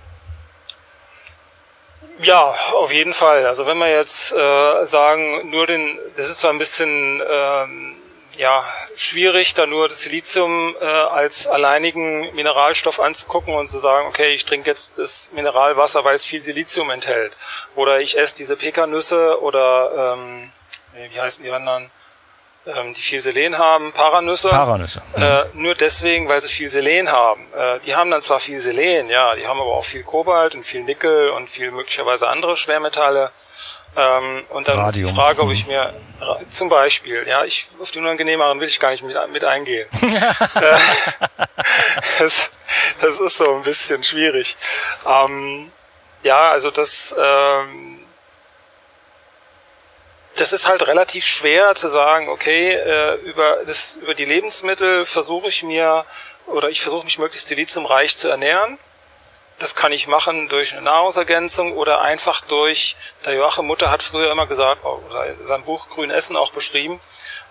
Ja, 2.23 2.55
auf 2.75 2.92
jeden 2.92 3.12
Fall. 3.12 3.45
Also 3.45 3.66
wenn 3.66 3.77
wir 3.79 3.90
jetzt 3.90 4.33
äh, 4.33 4.87
sagen, 4.87 5.51
nur 5.51 5.66
den, 5.66 5.99
das 6.16 6.29
ist 6.29 6.38
zwar 6.38 6.51
ein 6.51 6.59
bisschen 6.59 7.21
ähm, 7.31 7.97
ja, 8.38 8.64
schwierig, 8.96 9.55
da 9.55 9.66
nur 9.66 9.88
das 9.88 10.03
Silizium 10.03 10.75
äh, 10.81 10.85
als 10.85 11.46
alleinigen 11.46 12.35
Mineralstoff 12.35 13.01
anzugucken 13.01 13.55
und 13.55 13.66
zu 13.66 13.79
sagen, 13.79 14.09
okay, 14.09 14.35
ich 14.35 14.44
trinke 14.44 14.68
jetzt 14.68 14.99
das 14.99 15.33
Mineralwasser, 15.33 16.05
weil 16.05 16.16
es 16.16 16.25
viel 16.25 16.42
Silizium 16.42 16.90
enthält. 16.90 17.37
Oder 17.75 18.01
ich 18.01 18.18
esse 18.18 18.35
diese 18.35 18.57
Pekannüsse 18.57 19.40
oder 19.42 20.16
ähm, 20.16 20.51
wie 21.11 21.20
heißen 21.20 21.44
die 21.44 21.51
anderen? 21.51 21.90
Ähm, 22.66 22.94
die 22.94 23.01
viel 23.01 23.20
Selen 23.20 23.59
haben, 23.59 23.92
Paranüsse. 23.92 24.49
Paranüsse. 24.49 25.01
Äh, 25.14 25.44
nur 25.55 25.77
deswegen, 25.77 26.29
weil 26.29 26.40
sie 26.40 26.49
viel 26.49 26.68
Selen 26.68 27.12
haben. 27.12 27.46
Äh, 27.55 27.79
die 27.81 27.94
haben 27.94 28.11
dann 28.11 28.22
zwar 28.22 28.40
viel 28.40 28.59
Selen, 28.59 29.09
ja, 29.09 29.37
die 29.37 29.46
haben 29.46 29.61
aber 29.61 29.75
auch 29.75 29.85
viel 29.85 30.03
Kobalt 30.03 30.57
und 30.57 30.64
viel 30.64 30.83
Nickel 30.83 31.31
und 31.31 31.49
viel 31.49 31.70
möglicherweise 31.70 32.29
andere 32.29 32.57
Schwermetalle. 32.57 33.31
Ähm, 33.97 34.45
und 34.51 34.69
dann 34.69 34.79
Radium. 34.79 35.05
ist 35.05 35.11
die 35.11 35.15
Frage, 35.15 35.43
ob 35.43 35.51
ich 35.51 35.67
mhm. 35.67 35.73
mir 35.73 35.95
zum 36.51 36.69
Beispiel, 36.69 37.27
ja, 37.27 37.45
ich 37.45 37.67
auf 37.81 37.91
die 37.91 37.99
unangenehmeren 37.99 38.61
will 38.61 38.69
ich 38.69 38.81
gar 38.81 38.91
nicht 38.91 39.03
mit, 39.03 39.17
mit 39.31 39.45
eingehen. 39.45 39.89
Äh, 40.55 40.79
das, 42.19 42.53
das 43.01 43.21
ist 43.21 43.39
so 43.39 43.57
ein 43.57 43.63
bisschen 43.63 44.03
schwierig. 44.03 44.57
Ähm, 45.07 45.71
ja, 46.23 46.51
also 46.51 46.71
das, 46.71 47.15
ähm, 47.19 48.01
das 50.37 50.53
ist 50.53 50.69
halt 50.69 50.87
relativ 50.87 51.27
schwer 51.27 51.75
zu 51.75 51.89
sagen, 51.89 52.29
okay, 52.29 52.73
äh, 52.73 53.15
über, 53.17 53.61
das, 53.67 53.97
über 53.97 54.15
die 54.15 54.25
Lebensmittel 54.25 55.05
versuche 55.05 55.49
ich 55.49 55.63
mir 55.63 56.05
oder 56.47 56.71
ich 56.71 56.81
versuche 56.81 57.05
mich 57.05 57.19
möglichst 57.19 57.49
siliziumreich 57.49 58.17
zu 58.17 58.29
ernähren 58.29 58.79
das 59.59 59.75
kann 59.75 59.92
ich 59.92 60.07
machen 60.07 60.49
durch 60.49 60.73
eine 60.73 60.83
Nahrungsergänzung 60.83 61.73
oder 61.73 62.01
einfach 62.03 62.42
durch, 62.42 62.97
der 63.25 63.35
Joachim 63.35 63.66
Mutter 63.66 63.90
hat 63.90 64.03
früher 64.03 64.31
immer 64.31 64.47
gesagt, 64.47 64.85
oder 64.85 65.35
sein 65.42 65.64
Buch 65.64 65.88
Grün 65.88 66.11
Essen 66.11 66.37
auch 66.37 66.53
beschrieben, 66.53 67.01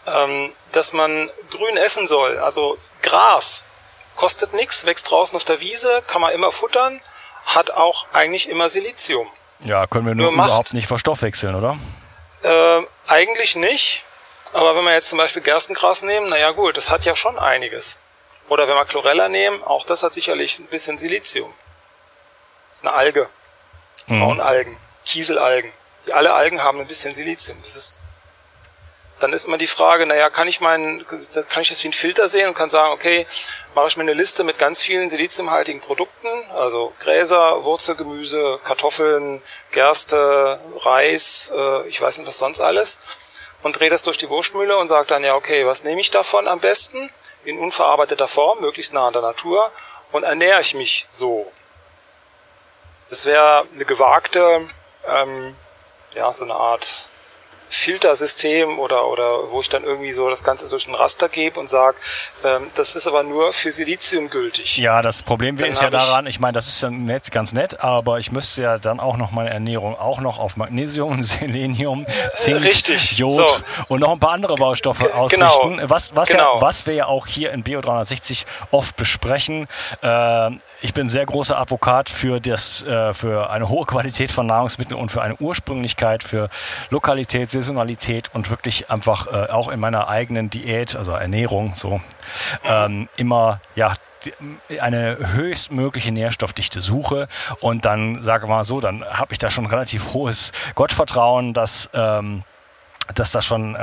ähm, 0.08 0.52
dass 0.72 0.94
man 0.94 1.30
grün 1.50 1.78
essen 1.78 2.08
soll. 2.08 2.38
Also 2.38 2.78
Gras 3.02 3.66
kostet 4.16 4.54
nichts, 4.54 4.86
wächst 4.86 5.10
draußen 5.10 5.36
auf 5.36 5.44
der 5.44 5.60
Wiese, 5.60 6.04
kann 6.08 6.22
man 6.22 6.34
immer 6.34 6.52
futtern, 6.52 7.02
hat 7.46 7.72
auch 7.72 8.06
eigentlich 8.14 8.50
immer 8.50 8.70
Silizium. 8.70 9.28
Ja, 9.62 9.88
können 9.88 10.06
wir 10.06 10.16
nur, 10.16 10.32
nur 10.32 10.46
überhaupt 10.46 10.74
nicht 10.74 10.88
verstoffwechseln, 10.88 11.56
oder? 11.56 11.78
Äh, 12.44 12.82
eigentlich 13.08 13.56
nicht. 13.56 14.04
Aber 14.54 14.76
wenn 14.76 14.84
wir 14.84 14.94
jetzt 14.94 15.10
zum 15.10 15.18
Beispiel 15.18 15.42
Gerstengras 15.42 16.04
nehmen, 16.04 16.30
naja 16.30 16.52
gut, 16.52 16.78
das 16.78 16.90
hat 16.90 17.04
ja 17.06 17.16
schon 17.16 17.38
einiges. 17.38 17.98
Oder 18.48 18.68
wenn 18.68 18.76
wir 18.76 18.86
Chlorella 18.86 19.28
nehmen, 19.28 19.64
auch 19.64 19.86
das 19.86 20.04
hat 20.04 20.14
sicherlich 20.14 20.60
ein 20.60 20.68
bisschen 20.68 20.98
Silizium. 20.98 21.52
Das 22.76 22.82
ist 22.82 22.88
eine 22.90 22.98
Alge. 22.98 23.30
Mhm. 24.08 24.20
Braunalgen, 24.20 24.78
Kieselalgen. 25.06 25.72
Die 26.06 26.12
alle 26.12 26.34
Algen 26.34 26.62
haben 26.62 26.82
ein 26.82 26.88
bisschen 26.88 27.14
Silizium. 27.14 27.58
Das 27.62 27.78
ist 27.78 28.02
dann 29.20 29.32
ist 29.32 29.46
immer 29.46 29.58
die 29.58 29.66
Frage, 29.66 30.06
naja, 30.06 30.30
kann 30.30 30.50
ich 30.50 30.60
meinen, 30.60 31.08
kann 31.08 31.62
ich 31.62 31.70
das 31.70 31.82
wie 31.86 31.88
ein 31.88 31.94
Filter 31.94 32.28
sehen 32.28 32.50
und 32.50 32.54
kann 32.54 32.70
sagen, 32.70 32.92
okay, 32.92 33.26
mache 33.74 33.88
ich 33.88 33.96
mir 33.96 34.04
eine 34.04 34.12
Liste 34.12 34.44
mit 34.44 34.60
ganz 34.60 34.82
vielen 34.82 35.08
siliziumhaltigen 35.08 35.80
Produkten, 35.80 36.28
also 36.54 36.94
Gräser, 37.00 37.64
Wurzelgemüse, 37.64 38.60
Kartoffeln, 38.66 39.42
Gerste, 39.72 40.60
Reis, 40.82 41.50
äh, 41.56 41.88
ich 41.88 42.02
weiß 42.02 42.18
nicht 42.18 42.28
was 42.28 42.40
sonst 42.40 42.60
alles, 42.60 43.00
und 43.64 43.80
drehe 43.80 43.90
das 43.90 44.04
durch 44.04 44.18
die 44.18 44.30
Wurstmühle 44.30 44.76
und 44.76 44.90
sage 44.90 45.08
dann, 45.08 45.24
ja, 45.24 45.36
okay, 45.36 45.66
was 45.66 45.86
nehme 45.86 46.02
ich 46.02 46.12
davon 46.12 46.50
am 46.50 46.60
besten? 46.60 47.10
In 47.46 47.58
unverarbeiteter 47.58 48.28
Form, 48.28 48.60
möglichst 48.60 48.92
nah 48.92 49.08
an 49.08 49.14
der 49.14 49.22
Natur, 49.22 49.72
und 50.12 50.24
ernähre 50.24 50.60
ich 50.60 50.74
mich 50.74 51.06
so. 51.08 51.50
Das 53.10 53.26
wäre 53.26 53.68
eine 53.74 53.86
gewagte, 53.86 54.68
ähm, 55.08 55.56
ja, 56.14 56.32
so 56.34 56.46
eine 56.46 56.56
Art 56.56 57.10
Filtersystem 57.76 58.80
oder, 58.80 59.08
oder 59.08 59.52
wo 59.52 59.62
ich 59.62 59.70
dann 59.70 59.84
irgendwie 59.84 60.12
so 60.12 60.30
das 60.30 60.44
Ganze 60.44 60.70
durch 60.70 60.88
ein 60.88 60.96
Raster 60.96 61.30
gebe 61.30 61.60
und 61.60 61.68
sage, 61.68 61.98
ähm, 62.44 62.68
das 62.76 62.96
ist 62.96 63.08
aber 63.08 63.24
nur 63.24 63.54
für 63.54 63.72
Silizium 63.72 64.30
gültig. 64.30 64.78
Ja, 64.78 65.02
das 65.02 65.24
Problem 65.24 65.58
dann 65.58 65.72
ist 65.72 65.82
ja 65.82 65.90
daran, 65.90 66.28
ich 66.28 66.40
meine, 66.40 66.54
das 66.54 66.68
ist 66.68 66.82
ja 66.82 66.90
nett, 66.90 67.32
ganz 67.32 67.54
nett, 67.54 67.80
aber 67.82 68.20
ich 68.20 68.32
müsste 68.32 68.64
ja 68.64 68.78
dann 68.78 69.00
auch 69.00 69.18
noch 69.18 69.32
meine 69.32 69.50
Ernährung 69.50 69.98
auch 69.98 70.20
noch 70.20 70.40
auf 70.40 70.58
Magnesium, 70.58 71.24
Selenium, 71.24 72.06
Zink, 72.36 72.64
Richtig. 72.64 73.18
Jod 73.18 73.50
so. 73.50 73.56
und 73.88 74.00
noch 74.00 74.12
ein 74.12 74.20
paar 74.20 74.32
andere 74.32 74.56
Baustoffe 74.56 75.00
genau. 75.00 75.14
ausrichten. 75.16 75.82
Was, 75.84 76.16
was, 76.16 76.30
genau. 76.30 76.56
ja, 76.56 76.62
was 76.62 76.86
wir 76.86 76.94
ja 76.94 77.06
auch 77.08 77.28
hier 77.28 77.52
in 77.52 77.64
Bio 77.64 77.82
360 77.82 78.46
oft 78.72 78.96
besprechen. 78.96 79.68
Äh, 80.02 80.52
ich 80.82 80.94
bin 80.94 81.10
sehr 81.10 81.26
großer 81.26 81.58
Advokat 81.58 82.10
für 82.10 82.40
das, 82.40 82.84
äh, 82.84 83.14
für 83.14 83.50
eine 83.50 83.70
hohe 83.70 83.86
Qualität 83.86 84.32
von 84.32 84.46
Nahrungsmitteln 84.46 85.00
und 85.00 85.12
für 85.12 85.22
eine 85.22 85.36
Ursprünglichkeit, 85.36 86.24
für 86.24 86.50
Lokalität, 86.90 87.52
Saisonalität 87.66 88.30
und 88.34 88.50
wirklich 88.50 88.90
einfach 88.90 89.28
äh, 89.28 89.52
auch 89.52 89.70
in 89.70 89.80
meiner 89.80 90.08
eigenen 90.08 90.50
Diät, 90.50 90.96
also 90.96 91.12
Ernährung, 91.12 91.74
so 91.76 92.00
ähm, 92.64 93.10
immer 93.18 93.60
ja 93.76 93.94
eine 94.80 95.18
höchstmögliche 95.34 96.12
nährstoffdichte 96.12 96.82
Suche 96.82 97.28
und 97.60 97.86
dann 97.86 98.24
sage 98.24 98.48
mal 98.48 98.64
so, 98.64 98.80
dann 98.82 99.04
habe 99.04 99.34
ich 99.34 99.40
da 99.40 99.50
schon 99.50 99.66
relativ 99.66 100.14
hohes 100.14 100.52
Gottvertrauen, 100.74 101.54
dass 101.54 101.90
ähm, 101.94 102.44
dass 103.14 103.32
da 103.32 103.42
schon 103.42 103.76
äh, 103.76 103.80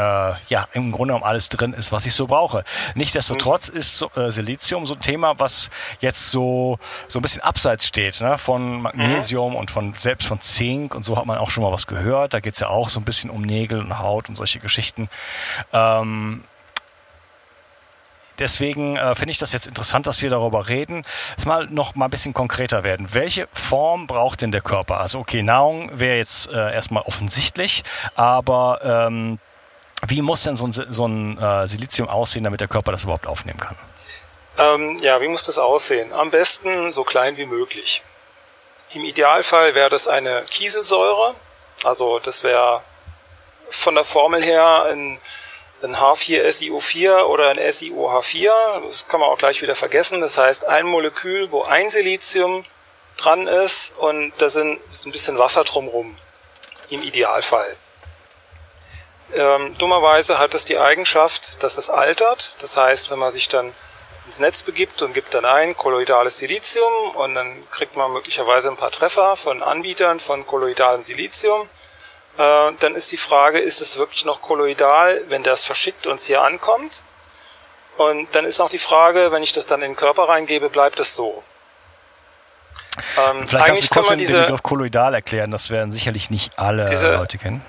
ja 0.48 0.66
im 0.72 0.92
Grunde 0.92 1.12
genommen 1.12 1.24
alles 1.24 1.48
drin 1.48 1.72
ist, 1.72 1.92
was 1.92 2.06
ich 2.06 2.14
so 2.14 2.26
brauche. 2.26 2.64
Nichtsdestotrotz 2.94 3.70
mhm. 3.70 3.78
ist 3.78 3.98
so, 3.98 4.10
äh, 4.16 4.30
Silizium 4.30 4.86
so 4.86 4.94
ein 4.94 5.00
Thema, 5.00 5.38
was 5.38 5.70
jetzt 6.00 6.30
so 6.30 6.78
so 7.08 7.18
ein 7.18 7.22
bisschen 7.22 7.42
abseits 7.42 7.86
steht 7.86 8.20
ne? 8.20 8.38
von 8.38 8.82
Magnesium 8.82 9.52
mhm. 9.52 9.58
und 9.58 9.70
von 9.70 9.94
selbst 9.96 10.26
von 10.26 10.40
Zink 10.40 10.94
und 10.94 11.04
so 11.04 11.16
hat 11.16 11.26
man 11.26 11.38
auch 11.38 11.50
schon 11.50 11.62
mal 11.62 11.72
was 11.72 11.86
gehört. 11.86 12.34
Da 12.34 12.40
geht's 12.40 12.60
ja 12.60 12.68
auch 12.68 12.88
so 12.88 13.00
ein 13.00 13.04
bisschen 13.04 13.30
um 13.30 13.42
Nägel 13.42 13.80
und 13.80 13.98
Haut 13.98 14.28
und 14.28 14.34
solche 14.34 14.58
Geschichten. 14.58 15.08
Ähm, 15.72 16.44
deswegen 18.38 18.96
äh, 18.96 19.14
finde 19.14 19.32
ich 19.32 19.38
das 19.38 19.52
jetzt 19.52 19.66
interessant, 19.66 20.06
dass 20.06 20.22
wir 20.22 20.30
darüber 20.30 20.68
reden. 20.68 21.04
Jetzt 21.30 21.46
mal 21.46 21.66
noch 21.66 21.94
mal 21.94 22.06
ein 22.06 22.10
bisschen 22.10 22.34
konkreter 22.34 22.84
werden. 22.84 23.08
Welche 23.12 23.48
Form 23.52 24.06
braucht 24.06 24.42
denn 24.42 24.52
der 24.52 24.60
Körper? 24.60 24.98
Also 25.00 25.20
okay, 25.20 25.42
Nahrung 25.42 25.90
wäre 25.92 26.16
jetzt 26.16 26.48
äh, 26.48 26.72
erstmal 26.72 27.02
offensichtlich, 27.02 27.82
aber 28.14 28.80
ähm, 28.82 29.38
wie 30.06 30.22
muss 30.22 30.42
denn 30.42 30.56
so 30.56 30.66
ein, 30.66 30.72
so 30.72 31.06
ein 31.06 31.38
äh, 31.38 31.68
Silizium 31.68 32.08
aussehen, 32.08 32.44
damit 32.44 32.60
der 32.60 32.68
Körper 32.68 32.92
das 32.92 33.04
überhaupt 33.04 33.26
aufnehmen 33.26 33.60
kann? 33.60 33.76
Ähm, 34.58 34.98
ja, 35.00 35.20
wie 35.20 35.28
muss 35.28 35.46
das 35.46 35.58
aussehen? 35.58 36.12
Am 36.12 36.30
besten 36.30 36.92
so 36.92 37.04
klein 37.04 37.36
wie 37.36 37.46
möglich. 37.46 38.02
Im 38.94 39.04
Idealfall 39.04 39.74
wäre 39.74 39.88
das 39.88 40.06
eine 40.06 40.42
Kieselsäure, 40.50 41.34
also 41.84 42.18
das 42.18 42.44
wäre 42.44 42.82
von 43.70 43.94
der 43.94 44.04
Formel 44.04 44.42
her 44.42 44.86
ein 44.90 45.18
ein 45.82 45.96
H4SiO4 45.96 47.24
oder 47.24 47.50
ein 47.50 47.58
SiOH4. 47.58 48.88
Das 48.88 49.08
kann 49.08 49.20
man 49.20 49.28
auch 49.28 49.38
gleich 49.38 49.62
wieder 49.62 49.74
vergessen. 49.74 50.20
Das 50.20 50.38
heißt, 50.38 50.68
ein 50.68 50.86
Molekül, 50.86 51.50
wo 51.50 51.62
ein 51.62 51.90
Silizium 51.90 52.64
dran 53.16 53.46
ist 53.46 53.96
und 53.98 54.32
da 54.38 54.48
sind, 54.48 54.80
ist 54.90 55.06
ein 55.06 55.12
bisschen 55.12 55.38
Wasser 55.38 55.64
drumrum. 55.64 56.16
Im 56.90 57.02
Idealfall. 57.02 57.76
Ähm, 59.34 59.74
dummerweise 59.78 60.38
hat 60.38 60.52
es 60.54 60.66
die 60.66 60.78
Eigenschaft, 60.78 61.62
dass 61.62 61.78
es 61.78 61.88
altert. 61.88 62.56
Das 62.60 62.76
heißt, 62.76 63.10
wenn 63.10 63.18
man 63.18 63.32
sich 63.32 63.48
dann 63.48 63.72
ins 64.26 64.38
Netz 64.38 64.62
begibt 64.62 65.02
und 65.02 65.14
gibt 65.14 65.34
dann 65.34 65.44
ein 65.44 65.76
kolloidales 65.76 66.38
Silizium 66.38 66.92
und 67.14 67.34
dann 67.34 67.68
kriegt 67.70 67.96
man 67.96 68.12
möglicherweise 68.12 68.68
ein 68.68 68.76
paar 68.76 68.90
Treffer 68.90 69.36
von 69.36 69.62
Anbietern 69.62 70.20
von 70.20 70.46
kolloidalem 70.46 71.02
Silizium 71.02 71.68
äh, 72.42 72.72
dann 72.80 72.94
ist 72.94 73.12
die 73.12 73.16
Frage, 73.16 73.58
ist 73.58 73.80
es 73.80 73.98
wirklich 73.98 74.24
noch 74.24 74.42
kolloidal, 74.42 75.22
wenn 75.28 75.42
das 75.42 75.64
verschickt 75.64 76.06
uns 76.06 76.26
hier 76.26 76.42
ankommt? 76.42 77.02
Und 77.98 78.34
dann 78.34 78.44
ist 78.44 78.60
auch 78.60 78.70
die 78.70 78.78
Frage, 78.78 79.30
wenn 79.30 79.42
ich 79.42 79.52
das 79.52 79.66
dann 79.66 79.82
in 79.82 79.92
den 79.92 79.96
Körper 79.96 80.28
reingebe, 80.28 80.70
bleibt 80.70 80.98
es 80.98 81.14
so. 81.14 81.42
Ähm, 83.16 83.46
Vielleicht 83.46 83.66
kannst 83.66 83.84
du 83.84 83.88
kurz 83.88 84.08
kann 84.08 84.18
den 84.18 84.32
Begriff 84.32 84.62
kolloidal 84.62 85.14
erklären, 85.14 85.50
das 85.50 85.70
werden 85.70 85.92
sicherlich 85.92 86.30
nicht 86.30 86.58
alle 86.58 86.84
diese, 86.86 87.14
Leute 87.14 87.38
kennen. 87.38 87.64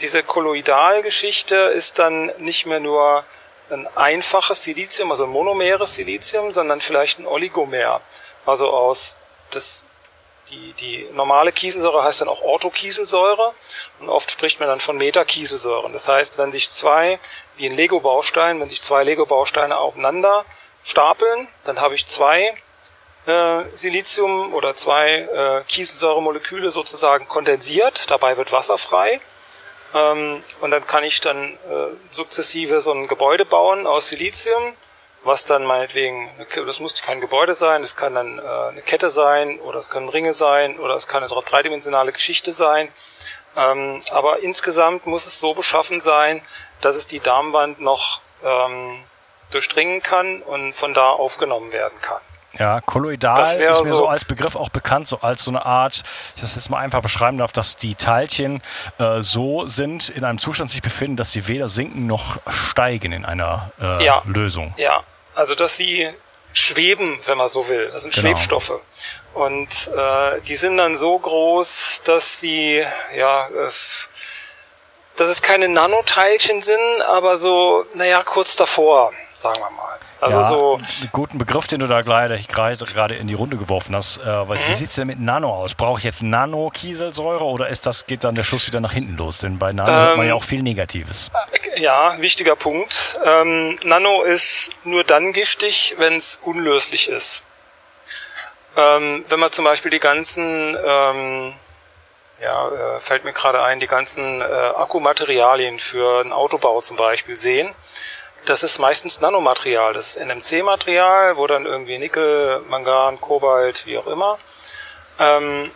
Diese 0.00 0.22
Kolloidalgeschichte 0.22 1.56
ist 1.56 1.98
dann 1.98 2.32
nicht 2.38 2.66
mehr 2.66 2.80
nur 2.80 3.24
ein 3.70 3.86
einfaches 3.96 4.64
Silizium, 4.64 5.10
also 5.10 5.24
ein 5.24 5.30
monomeres 5.30 5.94
Silizium, 5.94 6.50
sondern 6.52 6.80
vielleicht 6.80 7.18
ein 7.18 7.26
Oligomer. 7.26 8.00
Also 8.44 8.70
aus 8.70 9.16
das 9.50 9.86
die, 10.52 10.72
die 10.74 11.08
normale 11.12 11.50
Kieselsäure 11.52 12.04
heißt 12.04 12.20
dann 12.20 12.28
auch 12.28 12.42
Orthokieselsäure 12.42 13.54
und 14.00 14.08
oft 14.08 14.30
spricht 14.30 14.60
man 14.60 14.68
dann 14.68 14.80
von 14.80 14.96
Metakieselsäuren. 14.98 15.92
Das 15.92 16.06
heißt, 16.08 16.38
wenn 16.38 16.52
sich 16.52 16.70
zwei, 16.70 17.18
wie 17.56 17.66
ein 17.66 17.74
Lego-Baustein, 17.74 18.60
wenn 18.60 18.68
sich 18.68 18.82
zwei 18.82 19.02
Lego-Bausteine 19.02 19.78
aufeinander 19.78 20.44
stapeln, 20.84 21.48
dann 21.64 21.80
habe 21.80 21.94
ich 21.94 22.06
zwei 22.06 22.54
äh, 23.26 23.62
Silizium 23.72 24.52
oder 24.52 24.76
zwei 24.76 25.10
äh, 25.10 25.64
Kieselsäuremoleküle 25.68 26.70
sozusagen 26.70 27.28
kondensiert, 27.28 28.10
dabei 28.10 28.36
wird 28.36 28.52
Wasser 28.52 28.78
frei. 28.78 29.20
Ähm, 29.94 30.42
und 30.60 30.70
dann 30.70 30.86
kann 30.86 31.04
ich 31.04 31.20
dann 31.20 31.54
äh, 31.54 31.56
sukzessive 32.10 32.80
so 32.80 32.92
ein 32.92 33.06
Gebäude 33.06 33.44
bauen 33.44 33.86
aus 33.86 34.08
Silizium 34.08 34.74
was 35.24 35.44
dann 35.44 35.64
meinetwegen, 35.64 36.30
das 36.66 36.80
muss 36.80 37.00
kein 37.00 37.20
Gebäude 37.20 37.54
sein, 37.54 37.82
es 37.82 37.96
kann 37.96 38.14
dann 38.14 38.38
äh, 38.38 38.42
eine 38.42 38.82
Kette 38.82 39.10
sein 39.10 39.60
oder 39.60 39.78
es 39.78 39.90
können 39.90 40.08
Ringe 40.08 40.34
sein 40.34 40.78
oder 40.78 40.96
es 40.96 41.06
kann 41.06 41.22
eine 41.22 41.42
dreidimensionale 41.42 42.12
Geschichte 42.12 42.52
sein. 42.52 42.88
Ähm, 43.56 44.00
aber 44.10 44.42
insgesamt 44.42 45.06
muss 45.06 45.26
es 45.26 45.38
so 45.38 45.54
beschaffen 45.54 46.00
sein, 46.00 46.42
dass 46.80 46.96
es 46.96 47.06
die 47.06 47.20
Darmwand 47.20 47.80
noch 47.80 48.20
ähm, 48.42 49.04
durchdringen 49.50 50.02
kann 50.02 50.42
und 50.42 50.72
von 50.72 50.94
da 50.94 51.10
aufgenommen 51.10 51.72
werden 51.72 52.00
kann. 52.00 52.20
Ja, 52.58 52.82
kolloidal 52.82 53.42
ist 53.42 53.58
mir 53.58 53.72
so, 53.72 53.84
so, 53.84 54.06
als 54.08 54.26
Begriff 54.26 54.56
auch 54.56 54.68
bekannt, 54.68 55.08
so 55.08 55.20
als 55.20 55.44
so 55.44 55.50
eine 55.50 55.64
Art, 55.64 56.02
ich 56.34 56.42
das 56.42 56.54
jetzt 56.54 56.68
mal 56.68 56.78
einfach 56.78 57.00
beschreiben 57.00 57.38
darf, 57.38 57.50
dass 57.52 57.76
die 57.76 57.94
Teilchen 57.94 58.62
äh, 58.98 59.22
so 59.22 59.64
sind, 59.64 60.10
in 60.10 60.24
einem 60.24 60.38
Zustand 60.38 60.70
sich 60.70 60.82
befinden, 60.82 61.16
dass 61.16 61.32
sie 61.32 61.48
weder 61.48 61.70
sinken 61.70 62.06
noch 62.06 62.38
steigen 62.48 63.12
in 63.12 63.24
einer 63.24 63.72
äh, 63.80 64.04
ja, 64.04 64.20
Lösung. 64.26 64.74
Ja, 64.76 65.02
also 65.34 65.54
dass 65.54 65.76
sie 65.76 66.08
schweben, 66.52 67.18
wenn 67.24 67.38
man 67.38 67.48
so 67.48 67.68
will. 67.68 67.90
Das 67.92 68.02
sind 68.02 68.14
genau. 68.14 68.28
Schwebstoffe. 68.28 68.80
Und 69.34 69.90
äh, 69.96 70.40
die 70.42 70.56
sind 70.56 70.76
dann 70.76 70.96
so 70.96 71.18
groß, 71.18 72.02
dass 72.04 72.40
sie, 72.40 72.84
ja, 73.14 73.46
äh, 73.48 73.70
dass 75.16 75.28
es 75.28 75.42
keine 75.42 75.68
Nanoteilchen 75.68 76.60
sind, 76.62 77.02
aber 77.06 77.36
so, 77.36 77.86
naja, 77.94 78.22
kurz 78.22 78.56
davor, 78.56 79.12
sagen 79.32 79.60
wir 79.60 79.70
mal. 79.70 79.98
Also 80.22 80.36
ja, 80.38 80.42
so. 80.44 80.78
Einen 81.00 81.10
guten 81.10 81.38
Begriff, 81.38 81.66
den 81.66 81.80
du 81.80 81.86
da 81.88 82.00
gerade, 82.00 82.38
gerade 82.38 83.14
in 83.16 83.26
die 83.26 83.34
Runde 83.34 83.56
geworfen 83.56 83.96
hast. 83.96 84.18
Äh, 84.18 84.44
mhm. 84.44 84.50
Wie 84.50 84.74
sieht's 84.74 84.94
denn 84.94 85.08
mit 85.08 85.18
Nano 85.18 85.52
aus? 85.52 85.74
Brauche 85.74 85.98
ich 85.98 86.04
jetzt 86.04 86.22
Nano-Kieselsäure 86.22 87.44
oder 87.44 87.68
ist 87.68 87.86
das, 87.86 88.06
geht 88.06 88.22
dann 88.22 88.36
der 88.36 88.44
Schuss 88.44 88.68
wieder 88.68 88.78
nach 88.78 88.92
hinten 88.92 89.16
los? 89.16 89.38
Denn 89.38 89.58
bei 89.58 89.72
Nano 89.72 89.90
ähm, 89.90 89.96
hört 89.96 90.16
man 90.18 90.26
ja 90.26 90.32
ähm, 90.32 90.38
auch 90.38 90.44
viel 90.44 90.62
Negatives. 90.62 91.32
Ja, 91.76 92.16
wichtiger 92.20 92.54
Punkt. 92.54 93.18
Ähm, 93.24 93.76
Nano 93.82 94.22
ist 94.22 94.70
nur 94.84 95.02
dann 95.02 95.32
giftig, 95.32 95.96
wenn 95.98 96.14
es 96.14 96.38
unlöslich 96.42 97.08
ist. 97.08 97.42
Ähm, 98.76 99.24
wenn 99.28 99.40
man 99.40 99.50
zum 99.50 99.64
Beispiel 99.64 99.90
die 99.90 99.98
ganzen, 99.98 100.76
ähm, 100.86 101.52
ja, 102.40 102.68
äh, 102.68 103.00
fällt 103.00 103.24
mir 103.24 103.32
gerade 103.32 103.60
ein, 103.64 103.80
die 103.80 103.88
ganzen 103.88 104.40
äh, 104.40 104.44
Akkumaterialien 104.44 105.80
für 105.80 106.20
einen 106.20 106.32
Autobau 106.32 106.80
zum 106.80 106.96
Beispiel 106.96 107.36
sehen, 107.36 107.74
das 108.44 108.62
ist 108.62 108.78
meistens 108.78 109.20
Nanomaterial. 109.20 109.94
Das 109.94 110.16
ist 110.16 110.24
NMC-Material, 110.24 111.36
wo 111.36 111.46
dann 111.46 111.66
irgendwie 111.66 111.98
Nickel, 111.98 112.60
Mangan, 112.68 113.20
Kobalt, 113.20 113.86
wie 113.86 113.98
auch 113.98 114.06
immer. 114.06 114.38
Ähm, 115.18 115.70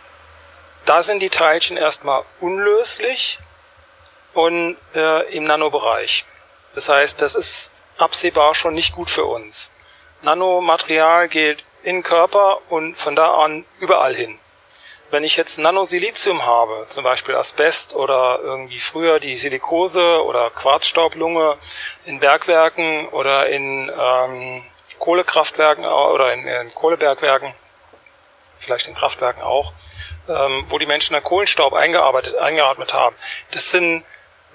da 0.85 1.03
sind 1.03 1.21
die 1.21 1.29
Teilchen 1.29 1.77
erstmal 1.77 2.23
unlöslich 2.39 3.39
und 4.33 4.77
äh, 4.95 5.35
im 5.35 5.45
Nanobereich. 5.45 6.25
Das 6.73 6.89
heißt, 6.89 7.21
das 7.21 7.35
ist 7.35 7.71
absehbar 7.97 8.53
schon 8.53 8.73
nicht 8.73 8.93
gut 8.93 9.09
für 9.09 9.25
uns. 9.25 9.71
Nanomaterial 10.21 11.27
geht 11.27 11.63
in 11.83 11.97
den 11.97 12.03
Körper 12.03 12.59
und 12.69 12.95
von 12.95 13.15
da 13.15 13.35
an 13.35 13.65
überall 13.79 14.13
hin. 14.13 14.39
Wenn 15.09 15.23
ich 15.23 15.37
jetzt 15.37 15.57
Nanosilizium 15.57 16.45
habe, 16.45 16.85
zum 16.89 17.05
Beispiel 17.05 17.35
Asbest 17.35 17.95
oder 17.95 18.39
irgendwie 18.43 18.79
früher 18.79 19.21
die 19.21 19.37
Silikose 19.37 20.21
oder 20.25 20.49
Quarzstaublunge 20.49 21.57
in 22.05 22.19
Bergwerken 22.19 23.07
oder 23.09 23.47
in 23.47 23.89
ähm, 23.89 24.63
Kohlekraftwerken 24.99 25.85
oder 25.85 26.33
in, 26.33 26.45
in 26.45 26.69
Kohlebergwerken, 26.71 27.53
vielleicht 28.57 28.87
in 28.87 28.95
Kraftwerken 28.95 29.43
auch, 29.43 29.71
ähm, 30.27 30.65
wo 30.67 30.77
die 30.77 30.85
Menschen 30.85 31.13
dann 31.13 31.23
Kohlenstaub 31.23 31.71
eingearbeitet, 31.71 32.35
eingeatmet 32.37 32.93
haben. 32.93 33.15
Das 33.51 33.71
sind 33.71 34.03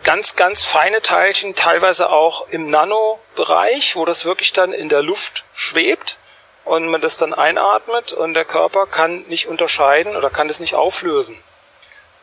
ganz, 0.04 0.36
ganz 0.36 0.64
feine 0.64 1.00
Teilchen, 1.00 1.54
teilweise 1.54 2.10
auch 2.10 2.48
im 2.48 2.68
Nanobereich, 2.68 3.96
wo 3.96 4.04
das 4.04 4.26
wirklich 4.26 4.52
dann 4.52 4.74
in 4.74 4.90
der 4.90 5.02
Luft 5.02 5.44
schwebt 5.54 6.18
und 6.64 6.88
man 6.88 7.00
das 7.00 7.18
dann 7.18 7.34
einatmet 7.34 8.12
und 8.12 8.34
der 8.34 8.44
Körper 8.44 8.86
kann 8.86 9.22
nicht 9.22 9.48
unterscheiden 9.48 10.16
oder 10.16 10.30
kann 10.30 10.48
das 10.48 10.60
nicht 10.60 10.74
auflösen. 10.74 11.36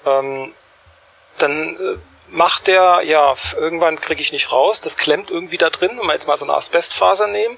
Ähm, 0.05 0.53
dann 1.37 1.75
äh, 1.75 1.97
macht 2.29 2.67
der, 2.67 3.01
ja, 3.03 3.35
irgendwann 3.57 3.99
kriege 3.99 4.21
ich 4.21 4.31
nicht 4.31 4.51
raus, 4.51 4.81
das 4.81 4.97
klemmt 4.97 5.29
irgendwie 5.29 5.57
da 5.57 5.69
drin, 5.69 5.97
wenn 5.99 6.07
wir 6.07 6.13
jetzt 6.13 6.27
mal 6.27 6.37
so 6.37 6.45
eine 6.45 6.53
Asbestfaser 6.53 7.27
nehmen, 7.27 7.57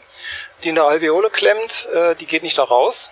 die 0.63 0.69
in 0.69 0.75
der 0.75 0.85
Alveole 0.85 1.29
klemmt, 1.29 1.87
äh, 1.93 2.15
die 2.15 2.25
geht 2.25 2.43
nicht 2.43 2.57
da 2.57 2.63
raus. 2.63 3.11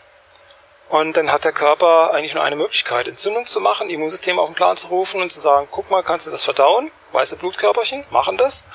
Und 0.89 1.17
dann 1.17 1.31
hat 1.31 1.45
der 1.45 1.51
Körper 1.51 2.13
eigentlich 2.13 2.33
nur 2.33 2.43
eine 2.43 2.55
Möglichkeit, 2.55 3.07
Entzündung 3.07 3.45
zu 3.45 3.59
machen, 3.59 3.91
Immunsystem 3.91 4.39
auf 4.39 4.49
den 4.49 4.55
Plan 4.55 4.75
zu 4.75 4.87
rufen 4.87 5.21
und 5.21 5.31
zu 5.31 5.39
sagen, 5.39 5.67
guck 5.69 5.91
mal, 5.91 6.01
kannst 6.01 6.25
du 6.25 6.31
das 6.31 6.43
verdauen? 6.43 6.91
Weiße 7.11 7.35
Blutkörperchen 7.35 8.05
machen 8.09 8.37
das. 8.37 8.65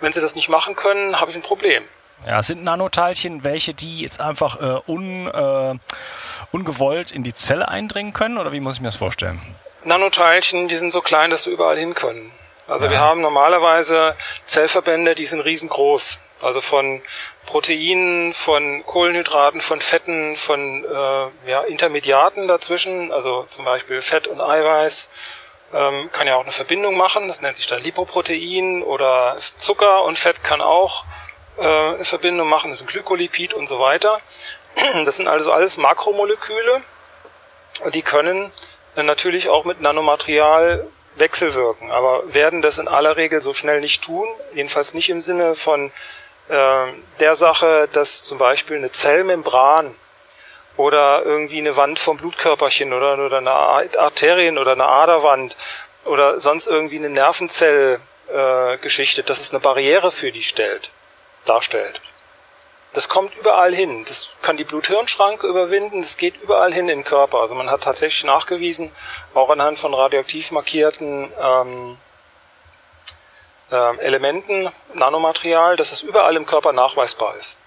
Wenn 0.00 0.12
sie 0.12 0.20
das 0.20 0.34
nicht 0.34 0.50
machen 0.50 0.76
können, 0.76 1.18
habe 1.18 1.30
ich 1.30 1.36
ein 1.36 1.42
Problem. 1.42 1.82
Ja, 2.24 2.40
es 2.40 2.46
sind 2.46 2.64
Nanoteilchen, 2.64 3.44
welche 3.44 3.74
die 3.74 4.00
jetzt 4.00 4.20
einfach 4.20 4.60
äh, 4.60 4.80
un, 4.90 5.26
äh, 5.26 5.74
ungewollt 6.52 7.10
in 7.10 7.22
die 7.22 7.34
Zelle 7.34 7.68
eindringen 7.68 8.12
können? 8.12 8.38
Oder 8.38 8.52
wie 8.52 8.60
muss 8.60 8.76
ich 8.76 8.80
mir 8.80 8.88
das 8.88 8.96
vorstellen? 8.96 9.40
Nanoteilchen, 9.84 10.68
die 10.68 10.76
sind 10.76 10.90
so 10.90 11.00
klein, 11.00 11.30
dass 11.30 11.44
sie 11.44 11.50
überall 11.50 11.76
hin 11.76 11.94
können. 11.94 12.32
Also 12.66 12.86
ja. 12.86 12.92
wir 12.92 13.00
haben 13.00 13.20
normalerweise 13.20 14.16
Zellverbände, 14.46 15.14
die 15.14 15.26
sind 15.26 15.40
riesengroß. 15.40 16.20
Also 16.42 16.60
von 16.60 17.00
Proteinen, 17.46 18.32
von 18.32 18.84
Kohlenhydraten, 18.84 19.60
von 19.60 19.80
Fetten, 19.80 20.36
von 20.36 20.84
äh, 20.84 21.50
ja, 21.50 21.62
Intermediaten 21.62 22.46
dazwischen, 22.48 23.12
also 23.12 23.46
zum 23.48 23.64
Beispiel 23.64 24.02
Fett 24.02 24.26
und 24.26 24.40
Eiweiß, 24.40 25.08
ähm, 25.72 26.10
kann 26.12 26.26
ja 26.26 26.36
auch 26.36 26.42
eine 26.42 26.52
Verbindung 26.52 26.96
machen, 26.96 27.26
das 27.28 27.40
nennt 27.40 27.56
sich 27.56 27.66
dann 27.66 27.82
Lipoprotein 27.82 28.82
oder 28.82 29.36
Zucker 29.56 30.04
und 30.04 30.18
Fett 30.18 30.44
kann 30.44 30.60
auch 30.60 31.04
äh, 31.58 32.04
Verbindung 32.04 32.48
machen, 32.48 32.70
das 32.70 32.80
ist 32.80 32.86
ein 32.86 32.88
Glykolipid 32.88 33.54
und 33.54 33.66
so 33.66 33.80
weiter. 33.80 34.20
Das 35.04 35.16
sind 35.16 35.26
also 35.26 35.52
alles 35.52 35.78
Makromoleküle. 35.78 36.82
Die 37.94 38.02
können 38.02 38.52
äh, 38.96 39.02
natürlich 39.02 39.48
auch 39.48 39.64
mit 39.64 39.80
Nanomaterial 39.80 40.86
wechselwirken, 41.16 41.90
aber 41.90 42.22
werden 42.34 42.62
das 42.62 42.78
in 42.78 42.86
aller 42.88 43.16
Regel 43.16 43.40
so 43.40 43.54
schnell 43.54 43.80
nicht 43.80 44.04
tun, 44.04 44.28
jedenfalls 44.54 44.94
nicht 44.94 45.08
im 45.08 45.22
Sinne 45.22 45.56
von 45.56 45.90
äh, 46.48 46.86
der 47.20 47.36
Sache, 47.36 47.88
dass 47.92 48.22
zum 48.22 48.38
Beispiel 48.38 48.76
eine 48.76 48.92
Zellmembran 48.92 49.94
oder 50.76 51.22
irgendwie 51.24 51.58
eine 51.58 51.76
Wand 51.76 51.98
vom 51.98 52.18
Blutkörperchen 52.18 52.92
oder, 52.92 53.18
oder 53.18 53.38
eine 53.38 53.50
Arterien 53.50 54.58
oder 54.58 54.72
eine 54.72 54.86
Aderwand 54.86 55.56
oder 56.04 56.38
sonst 56.40 56.66
irgendwie 56.66 56.98
eine 56.98 57.08
Nervenzellgeschichte, 57.10 59.20
äh, 59.22 59.24
dass 59.24 59.40
es 59.40 59.50
eine 59.50 59.60
Barriere 59.60 60.10
für 60.10 60.32
die 60.32 60.42
stellt, 60.42 60.90
darstellt. 61.48 62.00
Das 62.92 63.08
kommt 63.08 63.34
überall 63.34 63.74
hin. 63.74 64.04
Das 64.06 64.36
kann 64.40 64.56
die 64.56 64.64
Blut-Hirn-Schranke 64.64 65.46
überwinden. 65.46 66.00
Das 66.00 66.16
geht 66.16 66.40
überall 66.40 66.72
hin 66.72 66.88
in 66.88 67.00
den 67.00 67.04
Körper. 67.04 67.40
Also 67.40 67.54
man 67.54 67.70
hat 67.70 67.82
tatsächlich 67.82 68.24
nachgewiesen, 68.24 68.90
auch 69.34 69.50
anhand 69.50 69.78
von 69.78 69.92
radioaktiv 69.92 70.50
markierten 70.50 71.30
ähm, 71.38 71.98
ähm, 73.70 73.98
Elementen, 74.00 74.70
Nanomaterial, 74.94 75.76
dass 75.76 75.92
es 75.92 76.02
überall 76.02 76.36
im 76.36 76.46
Körper 76.46 76.72
nachweisbar 76.72 77.36
ist. 77.36 77.58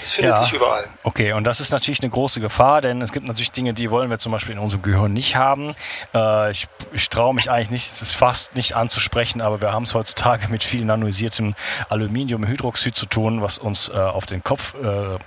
Das 0.00 0.12
findet 0.12 0.34
ja, 0.34 0.36
sich 0.38 0.52
überall. 0.52 0.88
Okay, 1.02 1.32
und 1.32 1.44
das 1.44 1.60
ist 1.60 1.72
natürlich 1.72 2.00
eine 2.00 2.10
große 2.10 2.40
Gefahr, 2.40 2.80
denn 2.80 3.02
es 3.02 3.12
gibt 3.12 3.26
natürlich 3.26 3.52
Dinge, 3.52 3.74
die 3.74 3.90
wollen 3.90 4.10
wir 4.10 4.18
zum 4.18 4.32
Beispiel 4.32 4.54
in 4.54 4.58
unserem 4.58 4.82
Gehirn 4.82 5.12
nicht 5.12 5.36
haben. 5.36 5.74
Äh, 6.14 6.50
ich, 6.50 6.66
ich 6.92 7.08
traue 7.08 7.34
mich 7.34 7.50
eigentlich 7.50 7.70
nicht, 7.70 7.92
es 7.92 8.02
ist 8.02 8.14
fast 8.14 8.56
nicht 8.56 8.74
anzusprechen, 8.74 9.40
aber 9.40 9.60
wir 9.60 9.72
haben 9.72 9.84
es 9.84 9.94
heutzutage 9.94 10.48
mit 10.48 10.64
viel 10.64 10.84
nanoisiertem 10.84 11.54
Aluminiumhydroxid 11.88 12.96
zu 12.96 13.06
tun, 13.06 13.42
was 13.42 13.58
uns 13.58 13.88
äh, 13.88 13.92
auf 13.92 14.26
den 14.26 14.42
Kopf 14.42 14.74
äh, 14.74 15.18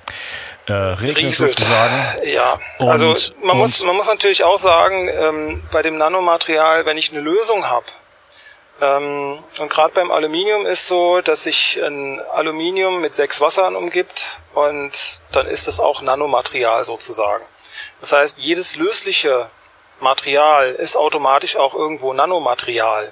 äh, 0.67 0.73
regnet 0.73 1.17
Rieselt. 1.17 1.51
sozusagen. 1.53 1.93
Ja, 2.23 2.57
und, 2.79 2.89
also 2.89 3.15
man 3.43 3.57
muss, 3.57 3.83
man 3.83 3.95
muss 3.95 4.07
natürlich 4.07 4.43
auch 4.43 4.57
sagen, 4.57 5.09
ähm, 5.09 5.63
bei 5.71 5.81
dem 5.81 5.97
Nanomaterial, 5.97 6.85
wenn 6.85 6.97
ich 6.97 7.11
eine 7.11 7.19
Lösung 7.19 7.65
habe, 7.65 7.85
und 8.83 9.69
gerade 9.69 9.93
beim 9.93 10.11
Aluminium 10.11 10.65
ist 10.65 10.87
so, 10.87 11.21
dass 11.21 11.43
sich 11.43 11.79
ein 11.83 12.19
Aluminium 12.33 13.01
mit 13.01 13.13
sechs 13.13 13.39
Wassern 13.39 13.75
umgibt 13.75 14.39
und 14.53 15.21
dann 15.31 15.47
ist 15.47 15.67
es 15.67 15.79
auch 15.79 16.01
Nanomaterial 16.01 16.83
sozusagen. 16.83 17.45
Das 17.99 18.11
heißt, 18.11 18.39
jedes 18.39 18.75
lösliche 18.75 19.49
Material 19.99 20.71
ist 20.71 20.97
automatisch 20.97 21.55
auch 21.55 21.73
irgendwo 21.73 22.13
Nanomaterial. 22.13 23.11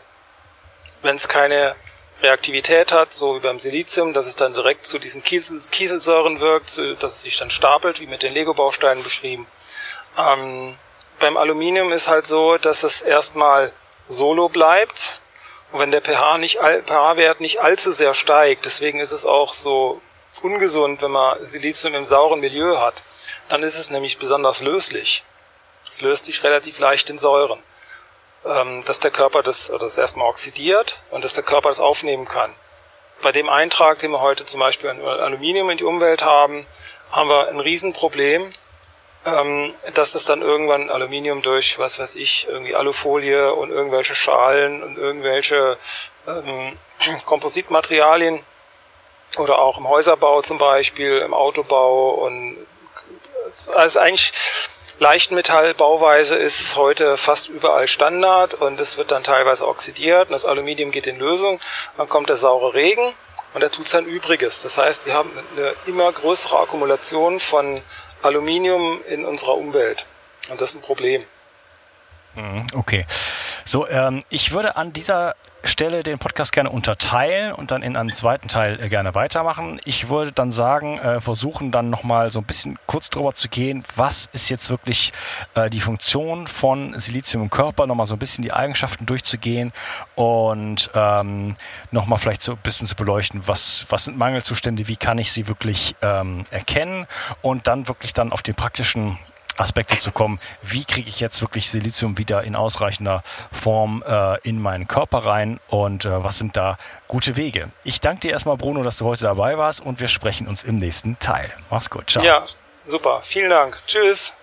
Wenn 1.01 1.15
es 1.15 1.27
keine 1.27 1.75
Reaktivität 2.21 2.91
hat, 2.91 3.13
so 3.13 3.36
wie 3.36 3.39
beim 3.39 3.60
Silizium, 3.60 4.13
dass 4.13 4.27
es 4.27 4.36
dann 4.36 4.53
direkt 4.53 4.86
zu 4.86 4.99
diesen 4.99 5.23
Kiesel 5.23 5.60
Kieselsäuren 5.71 6.39
wirkt, 6.39 6.77
dass 6.99 7.13
es 7.13 7.21
sich 7.23 7.38
dann 7.38 7.49
stapelt, 7.49 7.99
wie 7.99 8.07
mit 8.07 8.23
den 8.23 8.34
Lego-Bausteinen 8.34 9.03
beschrieben. 9.03 9.47
Ähm, 10.17 10.75
beim 11.19 11.38
Aluminium 11.38 11.91
ist 11.91 12.07
halt 12.07 12.27
so, 12.27 12.57
dass 12.57 12.84
es 12.84 13.01
erstmal 13.01 13.71
solo 14.07 14.49
bleibt, 14.49 15.20
und 15.71 15.79
wenn 15.79 15.91
der 15.91 16.01
pH 16.01 16.38
nicht, 16.38 16.57
pH-Wert 16.57 17.39
nicht 17.39 17.62
allzu 17.62 17.91
sehr 17.91 18.13
steigt, 18.13 18.65
deswegen 18.65 18.99
ist 18.99 19.12
es 19.12 19.25
auch 19.25 19.53
so 19.53 20.01
ungesund, 20.41 21.01
wenn 21.01 21.12
man 21.12 21.43
Silizium 21.43 21.93
im 21.95 22.05
sauren 22.05 22.39
Milieu 22.39 22.79
hat, 22.79 23.03
dann 23.49 23.63
ist 23.63 23.77
es 23.77 23.89
nämlich 23.89 24.17
besonders 24.17 24.62
löslich. 24.62 25.23
Es 25.89 26.01
löst 26.01 26.25
sich 26.25 26.43
relativ 26.43 26.79
leicht 26.79 27.10
in 27.10 27.17
Säuren. 27.17 27.62
Ähm, 28.43 28.84
dass 28.86 28.99
der 28.99 29.12
Körper 29.12 29.43
das, 29.43 29.69
oder 29.69 29.86
das 29.86 29.99
erstmal 29.99 30.27
oxidiert 30.27 31.03
und 31.12 31.23
dass 31.23 31.34
der 31.34 31.43
Körper 31.43 31.69
das 31.69 31.79
aufnehmen 31.79 32.27
kann. 32.27 32.51
Bei 33.21 33.31
dem 33.31 33.49
Eintrag, 33.49 33.99
den 33.99 34.10
wir 34.10 34.21
heute 34.21 34.45
zum 34.45 34.60
Beispiel 34.60 34.89
an 34.89 34.99
Aluminium 34.99 35.69
in 35.69 35.77
die 35.77 35.84
Umwelt 35.84 36.23
haben, 36.23 36.65
haben 37.12 37.29
wir 37.29 37.49
ein 37.49 37.60
Riesenproblem, 37.60 38.51
ähm, 39.25 39.73
dass 39.93 40.15
es 40.15 40.25
dann 40.25 40.41
irgendwann 40.41 40.89
Aluminium 40.89 41.41
durch, 41.41 41.77
was 41.77 41.99
weiß 41.99 42.15
ich, 42.15 42.47
irgendwie 42.49 42.75
Alufolie 42.75 43.53
und 43.53 43.69
irgendwelche 43.69 44.15
Schalen 44.15 44.81
und 44.81 44.97
irgendwelche 44.97 45.77
ähm, 46.27 46.77
Kompositmaterialien 47.25 48.39
oder 49.38 49.60
auch 49.60 49.77
im 49.77 49.88
Häuserbau 49.88 50.41
zum 50.41 50.57
Beispiel, 50.57 51.19
im 51.19 51.34
Autobau 51.34 52.12
und 52.25 52.57
also 53.75 53.99
eigentlich 53.99 54.31
Leichtmetallbauweise 54.99 56.36
ist 56.36 56.75
heute 56.75 57.17
fast 57.17 57.49
überall 57.49 57.88
Standard 57.88 58.53
und 58.53 58.79
es 58.79 58.97
wird 58.97 59.12
dann 59.12 59.23
teilweise 59.23 59.67
oxidiert 59.67 60.27
und 60.27 60.34
das 60.34 60.45
Aluminium 60.45 60.91
geht 60.91 61.07
in 61.07 61.17
Lösung, 61.17 61.60
dann 61.97 62.07
kommt 62.07 62.29
der 62.29 62.38
saure 62.38 62.73
Regen 62.75 63.13
und 63.53 63.63
er 63.63 63.71
tut 63.71 63.88
sein 63.88 64.05
Übriges. 64.05 64.62
Das 64.62 64.77
heißt, 64.77 65.05
wir 65.05 65.13
haben 65.13 65.31
eine 65.57 65.73
immer 65.86 66.12
größere 66.12 66.60
Akkumulation 66.60 67.39
von 67.39 67.81
Aluminium 68.21 68.99
in 69.10 69.25
unserer 69.25 69.57
Umwelt. 69.57 70.05
Und 70.49 70.62
das 70.62 70.71
ist 70.71 70.75
ein 70.77 70.81
Problem. 70.81 71.23
Mhm, 72.36 72.67
okay. 72.75 73.05
So, 73.65 73.88
ähm, 73.88 74.23
ich 74.29 74.51
würde 74.51 74.75
an 74.75 74.93
dieser 74.93 75.36
Stelle 75.63 76.04
den 76.04 76.17
Podcast 76.19 76.52
gerne 76.52 76.69
unterteilen 76.69 77.54
und 77.54 77.71
dann 77.71 77.84
in 77.84 77.95
einem 77.95 78.12
zweiten 78.12 78.47
Teil 78.47 78.82
äh, 78.82 78.89
gerne 78.89 79.13
weitermachen. 79.13 79.80
Ich 79.86 80.10
würde 80.10 80.32
dann 80.32 80.52
sagen, 80.52 80.97
äh, 81.00 81.21
versuchen 81.21 81.71
dann 81.71 81.89
nochmal 81.89 82.32
so 82.32 82.39
ein 82.39 82.45
bisschen 82.45 82.80
kurz 82.88 83.10
drüber 83.10 83.34
zu 83.34 83.47
gehen, 83.47 83.84
was 83.95 84.30
ist 84.34 84.50
jetzt 84.50 84.69
wirklich 84.69 85.13
äh, 85.56 85.69
die 85.69 85.82
Funktion 85.82 86.47
von 86.47 87.00
Silizium 87.00 87.43
im 87.43 87.50
Körper, 87.50 87.86
nochmal 87.86 88.06
so 88.06 88.15
ein 88.15 88.19
bisschen 88.19 88.43
die 88.43 88.54
Eigenschaften 88.54 89.06
durchzugehen 89.06 89.71
und 90.15 90.89
ähm, 90.95 91.56
nochmal 91.91 92.17
vielleicht 92.17 92.43
so 92.43 92.54
ein 92.54 92.60
bisschen 92.64 92.88
zu 92.88 92.95
beleuchten, 92.95 93.47
was, 93.47 93.86
was 93.89 94.05
sind 94.05 94.18
Mangelzustände, 94.18 94.88
wie 94.88 94.97
kann 94.97 95.18
ich 95.18 95.32
sie 95.32 95.47
wirklich 95.47 95.95
ähm, 96.01 96.45
erkennen 96.49 97.05
und 97.41 97.68
dann 97.68 97.88
wirklich 97.88 98.14
dann 98.14 98.32
auf 98.32 98.41
den 98.41 98.55
praktischen 98.55 99.20
Aspekte 99.58 99.97
zu 99.97 100.12
kommen. 100.12 100.39
Wie 100.62 100.86
kriege 100.86 101.10
ich 101.10 101.20
jetzt 101.20 101.41
wirklich 101.41 101.70
Silizium 101.70 102.18
wieder 102.18 102.43
in 102.43 102.56
ausreichender 102.56 103.24
Form 103.52 104.04
äh, 104.08 104.39
in 104.41 104.62
meinen 104.62 104.88
Körper 104.88 105.20
rein 105.20 105.60
und 105.68 106.06
äh, 106.06 106.24
was 106.24 106.38
sind 106.38 106.58
da 106.58 106.78
gute 107.08 107.36
Wege? 107.36 107.70
Ich 107.84 107.99
danke 107.99 108.22
dir 108.22 108.32
erstmal, 108.32 108.58
Bruno, 108.58 108.84
dass 108.84 108.97
du 108.97 109.06
heute 109.06 109.24
dabei 109.24 109.58
warst 109.58 109.82
und 109.82 109.99
wir 109.99 110.08
sprechen 110.08 110.47
uns 110.47 110.64
im 110.64 110.76
nächsten 110.76 111.20
Teil. 111.20 111.52
Mach's 111.70 111.89
gut. 111.89 112.10
Ciao. 112.10 112.24
Ja, 112.24 112.45
super. 112.86 113.20
Vielen 113.22 113.49
Dank. 113.49 113.82
Tschüss. 113.88 114.36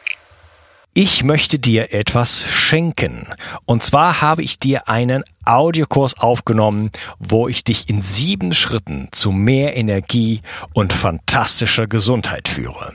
Ich 1.01 1.23
möchte 1.23 1.61
dir 1.61 1.93
etwas 1.95 2.45
schenken. 2.51 3.29
Und 3.67 3.85
zwar 3.85 4.21
habe 4.21 4.43
ich 4.43 4.59
dir 4.59 4.89
einen 4.89 5.23
Audiokurs 5.45 6.19
aufgenommen, 6.19 6.91
wo 7.21 7.47
ich 7.47 7.63
dich 7.63 7.89
in 7.89 8.03
sieben 8.03 8.53
Schritten 8.53 9.09
zu 9.13 9.31
mehr 9.31 9.77
Energie 9.77 10.43
und 10.73 10.93
fantastischer 10.93 11.87
Gesundheit 11.87 12.49
führe. 12.49 12.95